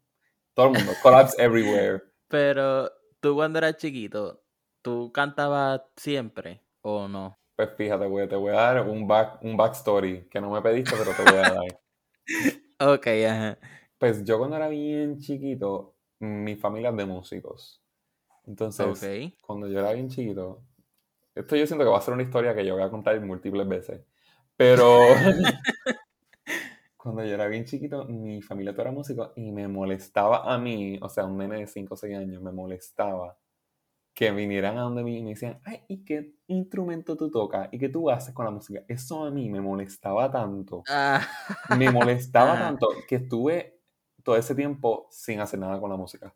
Todo 0.53 0.67
el 0.67 0.73
mundo. 0.73 0.91
Collabs 1.01 1.37
everywhere. 1.39 2.03
Pero 2.27 2.89
tú 3.19 3.35
cuando 3.35 3.59
eras 3.59 3.77
chiquito, 3.77 4.43
¿tú 4.81 5.11
cantabas 5.11 5.81
siempre 5.97 6.61
o 6.81 7.07
no? 7.07 7.37
Pues 7.55 7.69
fíjate, 7.75 8.07
güey, 8.07 8.27
te 8.27 8.35
voy 8.35 8.51
a 8.51 8.55
dar 8.55 8.87
un, 8.87 9.07
back, 9.07 9.43
un 9.43 9.55
backstory 9.57 10.27
que 10.29 10.41
no 10.41 10.51
me 10.51 10.61
pediste, 10.61 10.95
pero 10.97 11.11
te 11.11 11.23
voy 11.23 11.41
a 11.41 11.53
dar. 11.53 11.81
ok, 12.95 13.07
ajá. 13.29 13.57
Pues 13.97 14.23
yo 14.23 14.37
cuando 14.37 14.55
era 14.55 14.69
bien 14.69 15.19
chiquito, 15.19 15.95
mi 16.19 16.55
familia 16.55 16.89
es 16.89 16.97
de 16.97 17.05
músicos. 17.05 17.81
Entonces, 18.45 19.33
cuando 19.41 19.67
yo 19.67 19.79
era 19.79 19.93
bien 19.93 20.09
chiquito, 20.09 20.61
esto 21.35 21.55
yo 21.55 21.65
siento 21.67 21.83
que 21.83 21.91
va 21.91 21.97
a 21.97 22.01
ser 22.01 22.13
una 22.13 22.23
historia 22.23 22.55
que 22.55 22.65
yo 22.65 22.75
voy 22.75 22.83
a 22.83 22.89
contar 22.89 23.19
múltiples 23.21 23.67
veces. 23.67 24.01
Pero 24.55 24.99
cuando 26.97 27.23
yo 27.25 27.33
era 27.33 27.47
bien 27.47 27.65
chiquito, 27.65 28.05
mi 28.05 28.41
familia 28.41 28.73
era 28.77 28.91
músico 28.91 29.33
y 29.35 29.51
me 29.51 29.67
molestaba 29.67 30.53
a 30.53 30.57
mí, 30.57 30.99
o 31.01 31.09
sea, 31.09 31.25
un 31.25 31.37
nene 31.37 31.59
de 31.59 31.67
5 31.67 31.93
o 31.93 31.97
6 31.97 32.17
años, 32.17 32.41
me 32.41 32.51
molestaba 32.51 33.37
que 34.13 34.31
vinieran 34.31 34.77
a 34.77 34.81
donde 34.81 35.03
mí 35.03 35.17
y 35.17 35.23
me 35.23 35.31
decían, 35.31 35.59
ay, 35.65 35.81
¿y 35.87 36.05
qué 36.05 36.35
instrumento 36.47 37.17
tú 37.17 37.31
tocas? 37.31 37.67
¿Y 37.71 37.79
qué 37.79 37.89
tú 37.89 38.09
haces 38.09 38.33
con 38.33 38.45
la 38.45 38.51
música? 38.51 38.83
Eso 38.87 39.25
a 39.25 39.31
mí 39.31 39.49
me 39.49 39.59
molestaba 39.59 40.31
tanto. 40.31 40.83
Ah. 40.87 41.25
Me 41.77 41.89
molestaba 41.89 42.53
tanto 42.59 42.89
que 43.07 43.15
estuve 43.15 43.79
todo 44.23 44.37
ese 44.37 44.53
tiempo 44.55 45.07
sin 45.09 45.39
hacer 45.39 45.59
nada 45.59 45.79
con 45.79 45.89
la 45.89 45.97
música. 45.97 46.33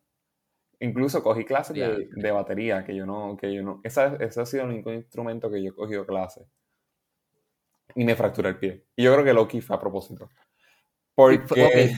Incluso 0.80 1.24
cogí 1.24 1.44
clases 1.44 1.76
de, 1.76 2.32
batería, 2.32 2.84
que 2.86 2.96
yo 2.96 3.06
no, 3.06 3.36
que 3.36 3.52
yo 3.54 3.63
no, 3.63 3.82
esa, 3.84 4.16
ese 4.18 4.42
ha 4.42 4.46
sido 4.46 4.63
el 4.63 4.70
único 4.70 4.94
instrumento 4.94 5.50
que 5.50 5.63
yo 5.63 5.72
he 5.72 5.76
cogido 5.76 6.06
clase. 6.06 6.46
Y 7.96 8.06
me 8.06 8.16
fracturé 8.16 8.50
el 8.50 8.60
pie. 8.60 8.86
Y 8.96 9.04
yo 9.04 9.13
creo 9.13 9.26
que 9.26 9.34
Loki 9.34 9.60
fue 9.60 9.76
a 9.76 9.80
propósito. 9.80 10.30
Porque... 11.16 11.96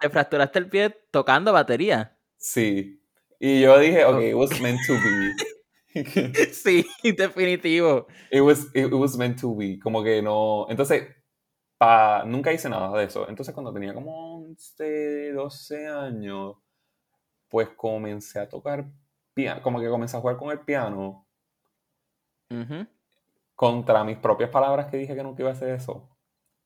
¿te 0.00 0.10
fracturaste 0.10 0.58
el 0.58 0.68
pie 0.68 0.96
tocando 1.12 1.52
batería? 1.52 2.18
Sí. 2.36 3.00
Y 3.38 3.60
yo 3.60 3.78
dije, 3.78 4.04
ok, 4.04 4.22
it 4.22 4.34
was 4.34 4.60
meant 4.60 4.80
to 4.86 4.94
be. 4.94 6.02
sí, 6.52 6.84
definitivo. 7.16 8.08
It 8.32 8.40
was, 8.40 8.66
it, 8.74 8.92
was 8.92 9.16
meant 9.16 9.40
to 9.40 9.54
be. 9.54 9.78
Como 9.78 10.02
que 10.02 10.20
no... 10.20 10.66
Entonces, 10.68 11.06
pa... 11.78 12.24
nunca 12.26 12.52
hice 12.52 12.68
nada 12.68 12.98
de 12.98 13.04
eso. 13.04 13.28
Entonces, 13.28 13.54
cuando 13.54 13.72
tenía 13.72 13.94
como 13.94 14.46
11, 14.48 15.32
12 15.32 15.86
años, 15.86 16.56
pues 17.48 17.68
comencé 17.70 18.38
a 18.38 18.48
tocar 18.48 18.86
piano. 19.34 19.62
Como 19.62 19.80
que 19.80 19.88
comencé 19.88 20.16
a 20.16 20.20
jugar 20.20 20.36
con 20.36 20.50
el 20.50 20.60
piano. 20.60 21.26
Contra 23.54 24.04
mis 24.04 24.18
propias 24.18 24.50
palabras 24.50 24.86
que 24.86 24.96
dije 24.96 25.14
que 25.14 25.22
nunca 25.22 25.42
iba 25.42 25.50
a 25.50 25.54
hacer 25.54 25.70
eso. 25.70 26.08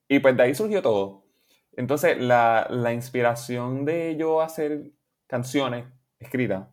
Y 0.08 0.18
pues 0.18 0.36
de 0.36 0.42
ahí 0.42 0.54
surgió 0.54 0.82
todo. 0.82 1.24
Entonces, 1.72 2.18
la, 2.18 2.92
inspiración 2.92 3.84
de 3.84 4.16
yo 4.16 4.40
hacer 4.40 4.90
canciones 5.26 5.86
escritas 6.18 6.68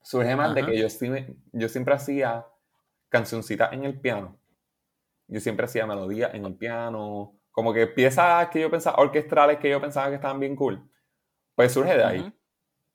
surge 0.00 0.36
más 0.36 0.54
de 0.54 0.64
que 0.64 0.78
yo, 0.78 0.86
yo 1.52 1.68
siempre 1.68 1.94
hacía 1.94 2.46
cancioncitas 3.08 3.72
en 3.72 3.84
el 3.84 4.00
piano. 4.00 4.38
Yo 5.26 5.40
siempre 5.40 5.64
hacía 5.64 5.86
melodías 5.86 6.34
en 6.34 6.44
el 6.44 6.54
piano, 6.54 7.38
como 7.50 7.72
que 7.72 7.86
piezas 7.86 8.48
que 8.48 8.60
yo 8.60 8.70
pensaba, 8.70 8.96
orquestrales 8.98 9.58
que 9.58 9.70
yo 9.70 9.80
pensaba 9.80 10.08
que 10.08 10.16
estaban 10.16 10.40
bien 10.40 10.56
cool. 10.56 10.90
Pues 11.54 11.72
surge 11.72 11.96
de 11.96 12.04
ahí. 12.04 12.34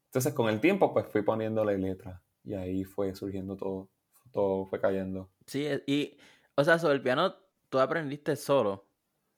Entonces, 0.09 0.33
con 0.33 0.49
el 0.49 0.59
tiempo, 0.59 0.91
pues 0.91 1.05
fui 1.05 1.21
poniéndole 1.21 1.77
letra 1.77 2.23
y 2.43 2.55
ahí 2.55 2.83
fue 2.83 3.13
surgiendo 3.13 3.55
todo, 3.55 3.91
todo 4.31 4.65
fue 4.65 4.81
cayendo. 4.81 5.29
Sí, 5.45 5.67
y, 5.85 6.17
o 6.55 6.63
sea, 6.63 6.79
sobre 6.79 6.95
el 6.95 7.03
piano, 7.03 7.35
tú 7.69 7.79
aprendiste 7.79 8.35
solo. 8.35 8.87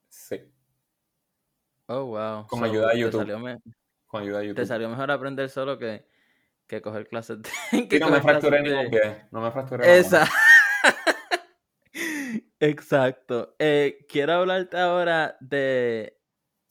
Sí. 0.07 0.39
Oh, 1.87 2.05
wow. 2.05 2.47
Con 2.47 2.63
ayuda 2.63 2.93
de 2.93 2.99
YouTube. 2.99 3.61
Con 4.07 4.23
ayuda 4.23 4.39
de 4.39 4.47
YouTube. 4.47 4.61
Te 4.61 4.65
salió 4.65 4.87
mejor 4.87 5.11
aprender 5.11 5.49
solo 5.49 5.77
que, 5.77 6.07
que 6.67 6.81
coger 6.81 7.05
clases 7.09 7.39
de... 7.41 7.49
Que 7.89 7.99
no 7.99 8.09
me 8.09 8.21
fracturé 8.21 8.61
ningún 8.61 8.89
pie. 8.89 9.25
No 9.31 9.41
me 9.41 9.51
fracturé 9.51 9.99
Exacto. 9.99 10.33
Exacto. 12.61 13.55
Eh, 13.59 14.05
quiero 14.07 14.33
hablarte 14.33 14.77
ahora 14.77 15.35
de, 15.41 16.17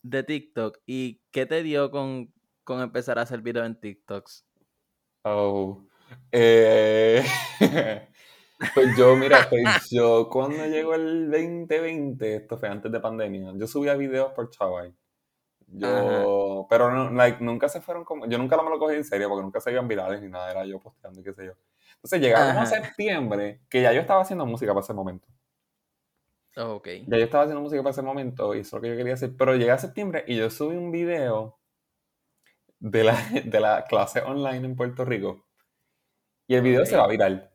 de 0.03 0.23
TikTok 0.23 0.79
y 0.87 1.21
qué 1.33 1.45
te 1.45 1.63
dio 1.63 1.91
con, 1.91 2.33
con 2.71 2.81
empezar 2.81 3.19
a 3.19 3.23
hacer 3.23 3.43
videos 3.43 3.67
en 3.67 3.81
TikToks. 3.81 4.47
Oh. 5.25 5.83
Eh... 6.31 7.25
Pues 8.75 8.95
yo, 8.95 9.17
mira, 9.17 9.49
pues 9.49 9.89
yo 9.91 10.29
cuando 10.29 10.67
llegó 10.67 10.95
el 10.95 11.31
2020, 11.31 12.37
esto 12.37 12.59
fue 12.59 12.69
antes 12.69 12.93
de 12.93 13.01
pandemia, 13.01 13.55
yo 13.57 13.67
subía 13.67 13.95
videos 13.95 14.35
por 14.35 14.51
Chawai. 14.51 14.95
Yo, 15.67 16.67
pero 16.69 16.91
no, 16.91 17.11
like, 17.11 17.43
nunca 17.43 17.71
se 17.71 17.81
fueron 17.81 18.05
como, 18.05 18.27
yo 18.27 18.37
nunca 18.37 18.63
me 18.63 18.69
lo 18.69 18.79
cogí 18.79 18.97
en 18.97 19.05
serio 19.05 19.31
porque 19.31 19.45
nunca 19.45 19.61
se 19.61 19.73
iban 19.73 19.89
virales 19.89 20.21
ni 20.21 20.29
nada, 20.29 20.51
era 20.51 20.67
yo 20.67 20.79
posteando 20.79 21.23
y 21.23 21.25
qué 21.25 21.33
sé 21.33 21.47
yo. 21.47 21.53
Entonces 21.95 22.21
llegamos 22.21 22.55
a 22.55 22.67
septiembre, 22.67 23.63
que 23.71 23.81
ya 23.81 23.95
yo 23.95 24.03
estaba 24.03 24.21
haciendo 24.21 24.45
música 24.45 24.75
para 24.75 24.85
ese 24.85 24.93
momento. 24.93 25.27
Oh, 26.59 26.75
ok. 26.75 26.89
Ya 27.07 27.17
yo 27.17 27.25
estaba 27.25 27.45
haciendo 27.45 27.63
música 27.63 27.83
para 27.83 27.93
ese 27.93 28.03
momento 28.03 28.55
y 28.55 28.59
eso 28.59 28.69
es 28.69 28.73
lo 28.75 28.81
que 28.83 28.91
yo 28.91 28.97
quería 28.99 29.15
hacer, 29.15 29.35
pero 29.39 29.57
llegué 29.57 29.71
a 29.71 29.79
septiembre 29.79 30.23
y 30.27 30.37
yo 30.37 30.51
subí 30.51 30.77
un 30.77 30.93
video 30.93 31.60
de 32.81 33.05
la, 33.05 33.15
de 33.45 33.61
la 33.61 33.85
clase 33.85 34.21
online 34.23 34.67
en 34.67 34.77
Puerto 34.77 35.05
Rico 35.05 35.47
y 36.51 36.57
el 36.57 36.63
video 36.63 36.85
se 36.85 36.97
va 36.97 37.05
a 37.05 37.09
viral. 37.09 37.49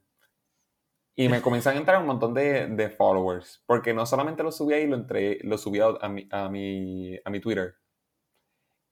Y 1.17 1.27
me 1.27 1.41
comienzan 1.41 1.75
a 1.75 1.79
entrar 1.79 1.99
un 1.99 2.07
montón 2.07 2.33
de, 2.33 2.67
de, 2.67 2.89
followers, 2.89 3.61
porque 3.65 3.93
no 3.93 4.05
solamente 4.05 4.41
lo 4.41 4.53
subí 4.53 4.73
ahí, 4.73 4.87
lo, 4.87 4.95
entré, 4.95 5.39
lo 5.43 5.57
subí 5.57 5.79
a 5.81 6.07
mi, 6.07 6.29
a, 6.31 6.47
mi, 6.47 7.17
a 7.25 7.29
mi 7.29 7.41
Twitter. 7.41 7.75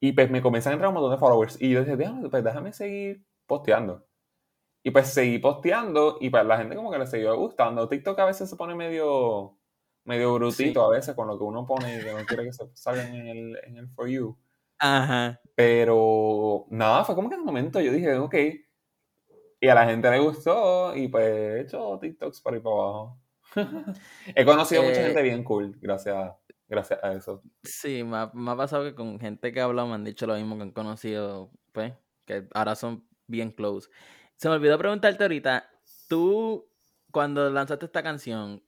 Y 0.02 0.12
pues 0.12 0.30
me 0.30 0.42
comienzan 0.42 0.72
a 0.72 0.74
entrar 0.74 0.90
un 0.90 0.96
montón 0.96 1.12
de 1.12 1.18
followers. 1.18 1.62
Y 1.62 1.70
yo 1.70 1.80
dije, 1.80 1.96
déjame, 1.96 2.30
pues 2.30 2.44
déjame 2.44 2.74
seguir 2.74 3.26
posteando. 3.46 4.06
Y 4.84 4.92
pues 4.92 5.08
seguí 5.08 5.40
posteando 5.40 6.18
y 6.20 6.30
pues 6.30 6.46
la 6.46 6.58
gente 6.58 6.76
como 6.76 6.92
que 6.92 7.00
le 7.00 7.08
siguió 7.08 7.38
gustando. 7.38 7.88
TikTok 7.88 8.20
a 8.20 8.26
veces 8.26 8.50
se 8.50 8.58
pone 8.58 8.76
medio, 8.76 9.58
medio 10.04 10.34
brutito 10.34 10.84
a 10.84 10.90
veces 10.90 11.16
con 11.16 11.30
lo 11.30 11.38
que 11.38 11.46
uno 11.46 11.66
pone 11.66 11.96
y 11.96 12.04
que 12.04 12.14
no 12.14 12.26
quiere 12.26 12.44
que 12.44 12.52
se 12.52 12.66
salgan 12.74 13.16
en 13.16 13.28
el, 13.28 13.60
en 13.64 13.78
el 13.78 13.88
For 13.88 14.10
You. 14.10 14.38
Ajá. 14.84 15.40
Pero 15.56 16.66
nada, 16.70 17.06
fue 17.06 17.16
como 17.16 17.30
que 17.30 17.36
en 17.36 17.42
un 17.42 17.46
momento 17.46 17.80
yo 17.80 17.92
dije, 17.94 18.18
ok. 18.18 18.36
Y 19.62 19.68
a 19.70 19.76
la 19.76 19.86
gente 19.86 20.12
le 20.12 20.20
gustó 20.20 20.94
y 20.94 21.08
pues 21.08 21.26
he 21.26 21.62
hecho 21.62 21.98
TikToks 22.02 22.42
por 22.42 22.54
ahí 22.54 22.60
para 22.60 22.76
abajo. 22.76 23.20
he 24.36 24.44
conocido 24.44 24.84
mucha 24.84 25.02
eh, 25.02 25.06
gente 25.06 25.22
bien 25.22 25.44
cool 25.44 25.78
gracias 25.80 26.34
gracias 26.68 27.00
a 27.02 27.14
eso. 27.14 27.42
Sí, 27.64 28.04
me 28.04 28.18
ha, 28.18 28.58
pasado 28.58 28.84
que 28.84 28.96
con 28.96 29.20
gente 29.20 29.54
que 29.54 29.62
ha 29.62 29.66
hablado 29.66 29.88
me 29.88 29.94
han 29.94 30.04
dicho 30.04 30.28
lo 30.28 30.36
mismo 30.36 30.58
que 30.58 30.64
han 30.64 30.72
conocido, 30.72 31.52
pues, 31.72 31.94
que 32.26 32.48
ahora 32.54 32.76
son 32.76 33.08
bien 33.28 33.52
close. 33.52 33.90
Se 34.36 34.50
me 34.50 34.56
olvidó 34.56 34.78
preguntarte 34.78 35.24
ahorita, 35.24 35.70
tú, 36.10 36.68
cuando 37.12 37.50
lanzaste 37.50 37.86
esta 37.86 38.04
canción, 38.04 38.64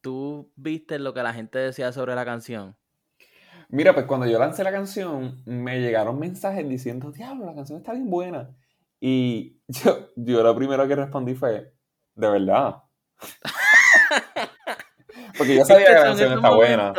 ¿tú 0.00 0.50
viste 0.56 0.98
lo 0.98 1.12
que 1.12 1.22
la 1.22 1.34
gente 1.34 1.58
decía 1.58 1.92
sobre 1.92 2.14
la 2.14 2.24
canción? 2.24 2.76
Mira, 3.68 3.92
pues 3.92 4.06
cuando 4.06 4.26
yo 4.26 4.38
lancé 4.38 4.64
la 4.64 4.72
canción, 4.72 5.42
me 5.44 5.80
llegaron 5.80 6.18
mensajes 6.18 6.66
diciendo, 6.68 7.12
diablo, 7.12 7.46
la 7.46 7.54
canción 7.54 7.78
está 7.78 7.92
bien 7.92 8.08
buena. 8.08 8.56
Y 9.00 9.60
yo, 9.68 10.08
yo 10.16 10.42
lo 10.42 10.56
primero 10.56 10.88
que 10.88 10.96
respondí 10.96 11.34
fue, 11.34 11.72
de 12.14 12.30
verdad. 12.30 12.76
Porque 15.36 15.56
yo 15.56 15.64
sabía 15.64 15.86
que 15.86 15.92
la 15.92 16.04
canción 16.04 16.32
está 16.32 16.54
buena. 16.54 16.92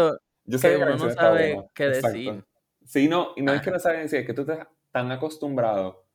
Yo 0.45 0.57
sé 0.57 0.69
que, 0.69 0.83
uno 0.83 0.95
no 0.95 1.11
sabe 1.11 1.69
qué 1.73 1.89
decir. 1.89 2.45
Sí, 2.85 3.07
no, 3.07 3.29
y 3.35 3.41
no 3.41 3.53
es 3.53 3.61
que 3.61 3.71
no 3.71 3.79
saben 3.79 4.01
decir, 4.01 4.19
es 4.19 4.25
que 4.25 4.33
tú 4.33 4.41
estás 4.41 4.67
tan 4.91 5.11
acostumbrado 5.11 6.05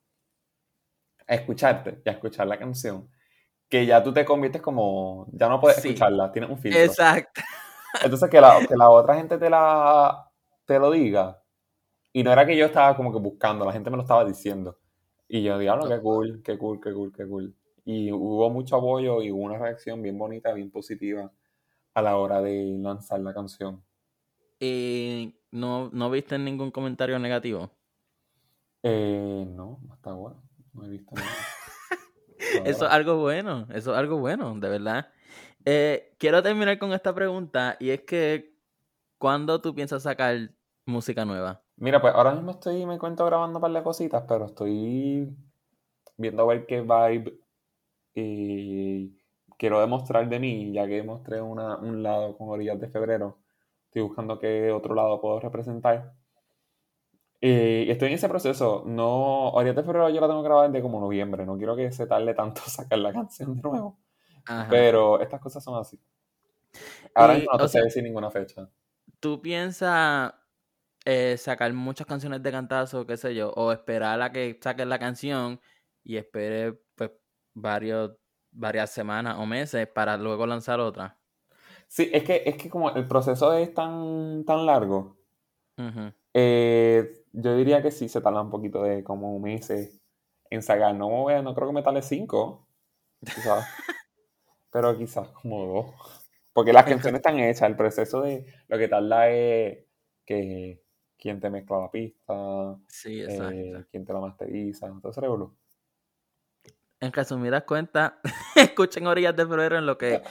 a 1.27 1.35
escucharte 1.35 2.01
y 2.03 2.09
a 2.09 2.13
escuchar 2.13 2.47
la 2.47 2.59
canción 2.59 3.09
que 3.69 3.85
ya 3.85 4.03
tú 4.03 4.13
te 4.13 4.25
conviertes 4.25 4.61
como, 4.61 5.27
ya 5.31 5.49
no 5.49 5.59
puedes 5.59 5.83
escucharla, 5.83 6.31
tienes 6.31 6.49
un 6.49 6.57
filtro. 6.57 6.81
Exacto. 6.81 7.41
Entonces 8.03 8.29
que 8.29 8.41
la, 8.41 8.59
que 8.67 8.75
la 8.75 8.89
otra 8.89 9.15
gente 9.15 9.37
te, 9.37 9.49
la, 9.49 10.29
te 10.65 10.79
lo 10.79 10.91
diga, 10.91 11.41
y 12.11 12.23
no 12.23 12.31
era 12.31 12.45
que 12.45 12.55
yo 12.55 12.65
estaba 12.65 12.95
como 12.95 13.11
que 13.11 13.19
buscando, 13.19 13.65
la 13.65 13.73
gente 13.73 13.89
me 13.89 13.97
lo 13.97 14.03
estaba 14.03 14.23
diciendo. 14.23 14.79
Y 15.27 15.43
yo, 15.43 15.57
diablo, 15.57 15.89
qué 15.89 15.99
cool, 15.99 16.41
qué 16.43 16.57
cool, 16.57 16.79
qué 16.79 16.93
cool, 16.93 17.11
qué 17.11 17.27
cool. 17.27 17.55
Y 17.83 18.11
hubo 18.11 18.49
mucho 18.49 18.77
apoyo 18.77 19.21
y 19.21 19.31
hubo 19.31 19.43
una 19.43 19.57
reacción 19.57 20.01
bien 20.01 20.17
bonita, 20.17 20.53
bien 20.53 20.71
positiva 20.71 21.31
a 21.93 22.01
la 22.01 22.17
hora 22.17 22.41
de 22.41 22.77
lanzar 22.79 23.19
la 23.19 23.33
canción. 23.33 23.83
¿Y 24.59 25.35
no, 25.51 25.89
no 25.91 26.09
viste 26.09 26.37
ningún 26.37 26.71
comentario 26.71 27.19
negativo? 27.19 27.71
Eh, 28.83 29.45
no, 29.49 29.79
hasta 29.91 30.11
ahora. 30.11 30.35
No 30.73 30.85
he 30.85 30.89
visto 30.89 31.15
nada. 31.15 31.27
eso 32.65 32.85
es 32.85 32.91
algo 32.91 33.17
bueno, 33.17 33.67
eso 33.73 33.91
es 33.91 33.97
algo 33.97 34.19
bueno, 34.19 34.55
de 34.59 34.69
verdad. 34.69 35.07
Eh, 35.65 36.15
quiero 36.17 36.43
terminar 36.43 36.77
con 36.77 36.93
esta 36.93 37.13
pregunta 37.13 37.77
y 37.79 37.89
es 37.89 38.01
que, 38.01 38.54
¿cuándo 39.25 39.59
tú 39.59 39.73
piensas 39.73 40.03
sacar 40.03 40.51
música 40.85 41.25
nueva? 41.25 41.63
Mira, 41.77 41.99
pues 42.01 42.13
ahora 42.13 42.31
mismo 42.33 42.51
estoy, 42.51 42.85
me 42.85 42.97
cuento 42.99 43.25
grabando 43.25 43.57
un 43.59 43.61
par 43.61 43.71
de 43.71 43.83
cositas, 43.83 44.23
pero 44.27 44.45
estoy 44.45 45.35
viendo 46.17 46.43
a 46.43 46.47
ver 46.47 46.65
qué 46.67 46.81
vibe 46.81 47.39
y 48.15 49.17
quiero 49.57 49.81
demostrar 49.81 50.29
de 50.29 50.39
mí, 50.39 50.73
ya 50.73 50.87
que 50.87 51.03
mostré 51.03 51.41
una, 51.41 51.77
un 51.77 52.03
lado 52.03 52.37
con 52.37 52.49
Orillas 52.49 52.79
de 52.81 52.89
Febrero. 52.89 53.39
Estoy 53.87 54.03
buscando 54.03 54.39
qué 54.39 54.71
otro 54.71 54.95
lado 54.95 55.21
puedo 55.21 55.39
representar. 55.41 56.15
Y 57.41 57.91
estoy 57.91 58.09
en 58.09 58.13
ese 58.15 58.29
proceso. 58.29 58.83
No, 58.85 59.49
Orillas 59.51 59.75
de 59.75 59.83
Febrero 59.83 60.09
yo 60.09 60.21
la 60.21 60.27
tengo 60.27 60.41
grabada 60.43 60.67
desde 60.67 60.81
como 60.81 60.99
noviembre. 60.99 61.45
No 61.45 61.57
quiero 61.57 61.75
que 61.75 61.91
se 61.91 62.07
tarde 62.07 62.33
tanto 62.33 62.61
sacar 62.65 62.99
la 62.99 63.13
canción 63.13 63.55
de 63.55 63.61
nuevo. 63.61 63.97
Ajá. 64.45 64.71
Pero 64.71 65.21
estas 65.21 65.41
cosas 65.41 65.63
son 65.63 65.79
así. 65.79 65.99
Ahora 67.15 67.33
Y, 67.33 67.39
mismo 67.39 67.51
no 67.53 67.59
o 67.59 67.67
te 67.67 67.67
sé 67.67 67.79
sea, 67.79 67.83
decir 67.83 68.03
ninguna 68.03 68.29
fecha. 68.31 68.69
¿Tú 69.25 69.41
piensas 69.41 70.35
eh, 71.03 71.35
sacar 71.39 71.73
muchas 71.73 72.05
canciones 72.05 72.43
de 72.43 72.51
cantazo, 72.51 73.07
qué 73.07 73.17
sé 73.17 73.33
yo, 73.33 73.49
o 73.55 73.71
esperar 73.71 74.21
a 74.21 74.31
que 74.31 74.59
saques 74.61 74.85
la 74.85 74.99
canción 74.99 75.59
y 76.03 76.17
espere 76.17 76.79
pues 76.93 77.09
varios, 77.55 78.11
varias 78.51 78.91
semanas 78.91 79.37
o 79.39 79.47
meses 79.47 79.87
para 79.87 80.15
luego 80.15 80.45
lanzar 80.45 80.79
otra? 80.79 81.17
Sí, 81.87 82.07
es 82.13 82.23
que, 82.23 82.43
es 82.45 82.55
que 82.55 82.69
como 82.69 82.91
el 82.91 83.07
proceso 83.07 83.51
es 83.53 83.73
tan, 83.73 84.45
tan 84.45 84.63
largo, 84.63 85.17
eh, 86.31 87.25
yo 87.33 87.55
diría 87.55 87.81
que 87.81 87.89
sí 87.89 88.07
se 88.07 88.21
tarda 88.21 88.43
un 88.43 88.51
poquito 88.51 88.83
de 88.83 89.03
como 89.03 89.39
meses 89.39 90.03
en 90.51 90.61
sacar. 90.61 90.93
No, 90.93 91.41
no 91.41 91.55
creo 91.55 91.67
que 91.67 91.73
me 91.73 91.81
tarde 91.81 92.03
cinco, 92.03 92.67
quizás, 93.21 93.65
pero 94.69 94.95
quizás 94.95 95.29
como 95.29 95.65
dos. 95.65 96.24
Porque 96.55 96.71
las 96.71 96.85
canciones 96.85 97.19
están 97.19 97.37
hechas, 97.37 97.69
el 97.69 97.75
proceso 97.75 98.21
de 98.21 98.45
lo 98.69 98.77
que 98.77 98.87
tarda 98.87 99.29
es 99.29 99.79
que 100.25 100.81
quién 101.17 101.41
te 101.41 101.49
mezcla 101.49 101.79
la 101.79 101.91
pista, 101.91 102.77
Sí, 102.87 103.21
eh, 103.27 103.83
quién 103.91 104.05
te 104.05 104.13
la 104.13 104.21
masteriza, 104.21 104.87
ese 105.09 105.19
revolú. 105.19 105.53
En 107.01 107.11
resumidas 107.11 107.63
cuentas, 107.63 108.13
escuchen 108.55 109.05
Orillas 109.05 109.35
de 109.35 109.45
Febrero 109.45 109.77
en 109.77 109.85
lo 109.85 109.97
que 109.97 110.21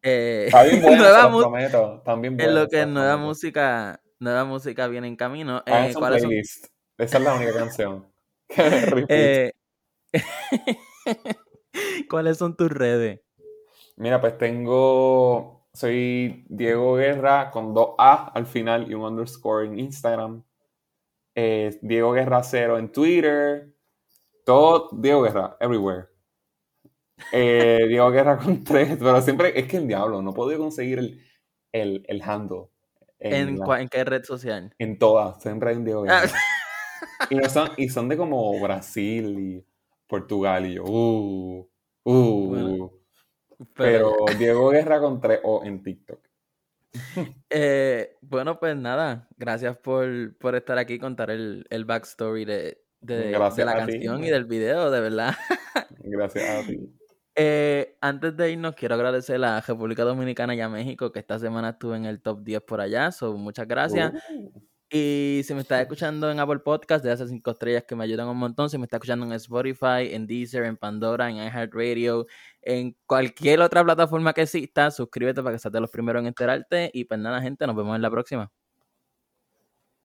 eh, 0.00 0.44
Está 0.46 0.62
bien 0.62 0.80
bueno, 0.82 1.02
nueva, 1.02 1.28
prometo. 1.28 2.02
Bien 2.18 2.40
en 2.40 2.54
lo 2.54 2.66
que 2.66 2.86
nueva 2.86 3.12
prometo. 3.12 3.28
música, 3.28 4.00
nueva 4.20 4.44
música 4.46 4.86
viene 4.86 5.06
en 5.06 5.16
camino. 5.16 5.62
Eh, 5.66 5.88
un 5.88 5.92
¿cuáles 5.92 6.22
son? 6.22 6.30
playlist. 6.30 6.66
Esa 6.96 7.18
es 7.18 7.24
la 7.24 7.34
única 7.34 7.52
canción 7.52 8.10
eh, 9.08 9.52
¿cuáles 12.08 12.38
son 12.38 12.56
tus 12.56 12.70
redes? 12.70 13.20
Mira, 13.96 14.18
pues 14.18 14.38
tengo. 14.38 15.63
Soy 15.74 16.44
Diego 16.48 16.94
Guerra 16.94 17.50
con 17.50 17.74
dos 17.74 17.90
A 17.98 18.28
al 18.32 18.46
final 18.46 18.88
y 18.90 18.94
un 18.94 19.02
underscore 19.02 19.66
en 19.66 19.78
Instagram. 19.78 20.42
Eh, 21.34 21.76
Diego 21.82 22.12
Guerra 22.12 22.42
cero 22.44 22.78
en 22.78 22.90
Twitter. 22.92 23.74
Todo 24.46 24.88
Diego 24.92 25.22
Guerra, 25.22 25.56
everywhere. 25.60 26.06
Eh, 27.32 27.80
Diego 27.88 28.10
Guerra 28.10 28.38
con 28.38 28.62
tres, 28.62 28.96
pero 28.98 29.20
siempre 29.20 29.58
es 29.58 29.66
que 29.66 29.78
el 29.78 29.88
diablo, 29.88 30.22
no 30.22 30.32
podido 30.32 30.60
conseguir 30.60 30.98
el, 31.00 31.20
el, 31.72 32.04
el 32.08 32.22
handle 32.22 32.68
en, 33.18 33.48
¿En, 33.48 33.58
la- 33.58 33.66
cua- 33.66 33.80
en 33.80 33.88
qué 33.88 34.04
red 34.04 34.22
social? 34.24 34.74
en 34.78 34.98
todas. 34.98 35.42
Siempre 35.42 35.70
hay 35.70 35.76
un 35.76 35.84
Diego 35.84 36.04
Ah, 36.08 36.20
Guerra. 36.22 36.38
Y, 37.30 37.36
no 37.36 37.48
son, 37.48 37.68
y 37.76 37.88
son 37.88 38.08
de 38.08 38.16
como 38.16 38.58
Brasil 38.60 39.38
y 39.38 39.66
Portugal. 40.06 40.66
Y 40.66 40.74
yo, 40.74 40.84
uh, 40.84 41.68
uh. 42.04 42.46
Bueno, 42.48 42.92
Pero. 43.74 44.16
Diego 44.38 44.70
Guerra 44.70 45.00
con 45.00 45.20
tres 45.20 45.40
O 45.42 45.64
en 45.64 45.82
TikTok. 45.82 46.20
Eh, 47.50 48.16
bueno, 48.20 48.58
pues 48.58 48.76
nada, 48.76 49.28
gracias 49.36 49.76
por, 49.78 50.36
por 50.38 50.54
estar 50.54 50.78
aquí 50.78 50.94
y 50.94 50.98
contar 50.98 51.30
el, 51.30 51.66
el 51.70 51.84
backstory 51.84 52.44
de, 52.44 52.84
de, 53.00 53.32
la 53.32 53.50
ti. 53.50 53.62
canción 53.62 54.24
y 54.24 54.30
del 54.30 54.44
video, 54.44 54.90
de 54.90 55.00
verdad. 55.00 55.34
Gracias 56.04 56.48
a 56.48 56.66
ti. 56.66 56.78
Eh, 57.36 57.96
antes 58.00 58.36
de 58.36 58.52
irnos, 58.52 58.74
quiero 58.76 58.94
agradecer 58.94 59.42
a 59.44 59.60
República 59.60 60.04
Dominicana 60.04 60.54
y 60.54 60.60
a 60.60 60.68
México, 60.68 61.10
que 61.10 61.18
esta 61.18 61.38
semana 61.38 61.70
estuve 61.70 61.96
en 61.96 62.04
el 62.04 62.20
top 62.20 62.42
10 62.44 62.62
por 62.62 62.80
allá, 62.80 63.10
so, 63.10 63.32
muchas 63.36 63.66
gracias. 63.66 64.12
Uh, 64.30 64.62
Y 64.90 65.42
si 65.44 65.54
me 65.54 65.62
estás 65.62 65.80
escuchando 65.80 66.30
en 66.30 66.38
Apple 66.38 66.60
Podcast, 66.60 67.04
de 67.04 67.12
esas 67.12 67.28
cinco 67.28 67.50
estrellas 67.50 67.82
que 67.82 67.96
me 67.96 68.04
ayudan 68.04 68.28
un 68.28 68.36
montón. 68.36 68.70
Si 68.70 68.78
me 68.78 68.84
estás 68.84 68.98
escuchando 68.98 69.26
en 69.26 69.32
Spotify, 69.32 70.12
en 70.12 70.26
Deezer, 70.28 70.62
en 70.62 70.76
Pandora, 70.76 71.28
en 71.28 71.36
iHeartRadio, 71.38 72.26
en 72.64 72.96
cualquier 73.06 73.60
otra 73.60 73.84
plataforma 73.84 74.32
que 74.32 74.42
exista, 74.42 74.90
suscríbete 74.90 75.42
para 75.42 75.54
que 75.54 75.58
seas 75.60 75.72
de 75.72 75.80
los 75.80 75.90
primeros 75.90 76.20
en 76.20 76.26
enterarte. 76.28 76.90
Y 76.92 77.04
pues 77.04 77.20
nada, 77.20 77.40
gente, 77.42 77.66
nos 77.66 77.76
vemos 77.76 77.96
en 77.96 78.02
la 78.02 78.10
próxima. 78.10 78.50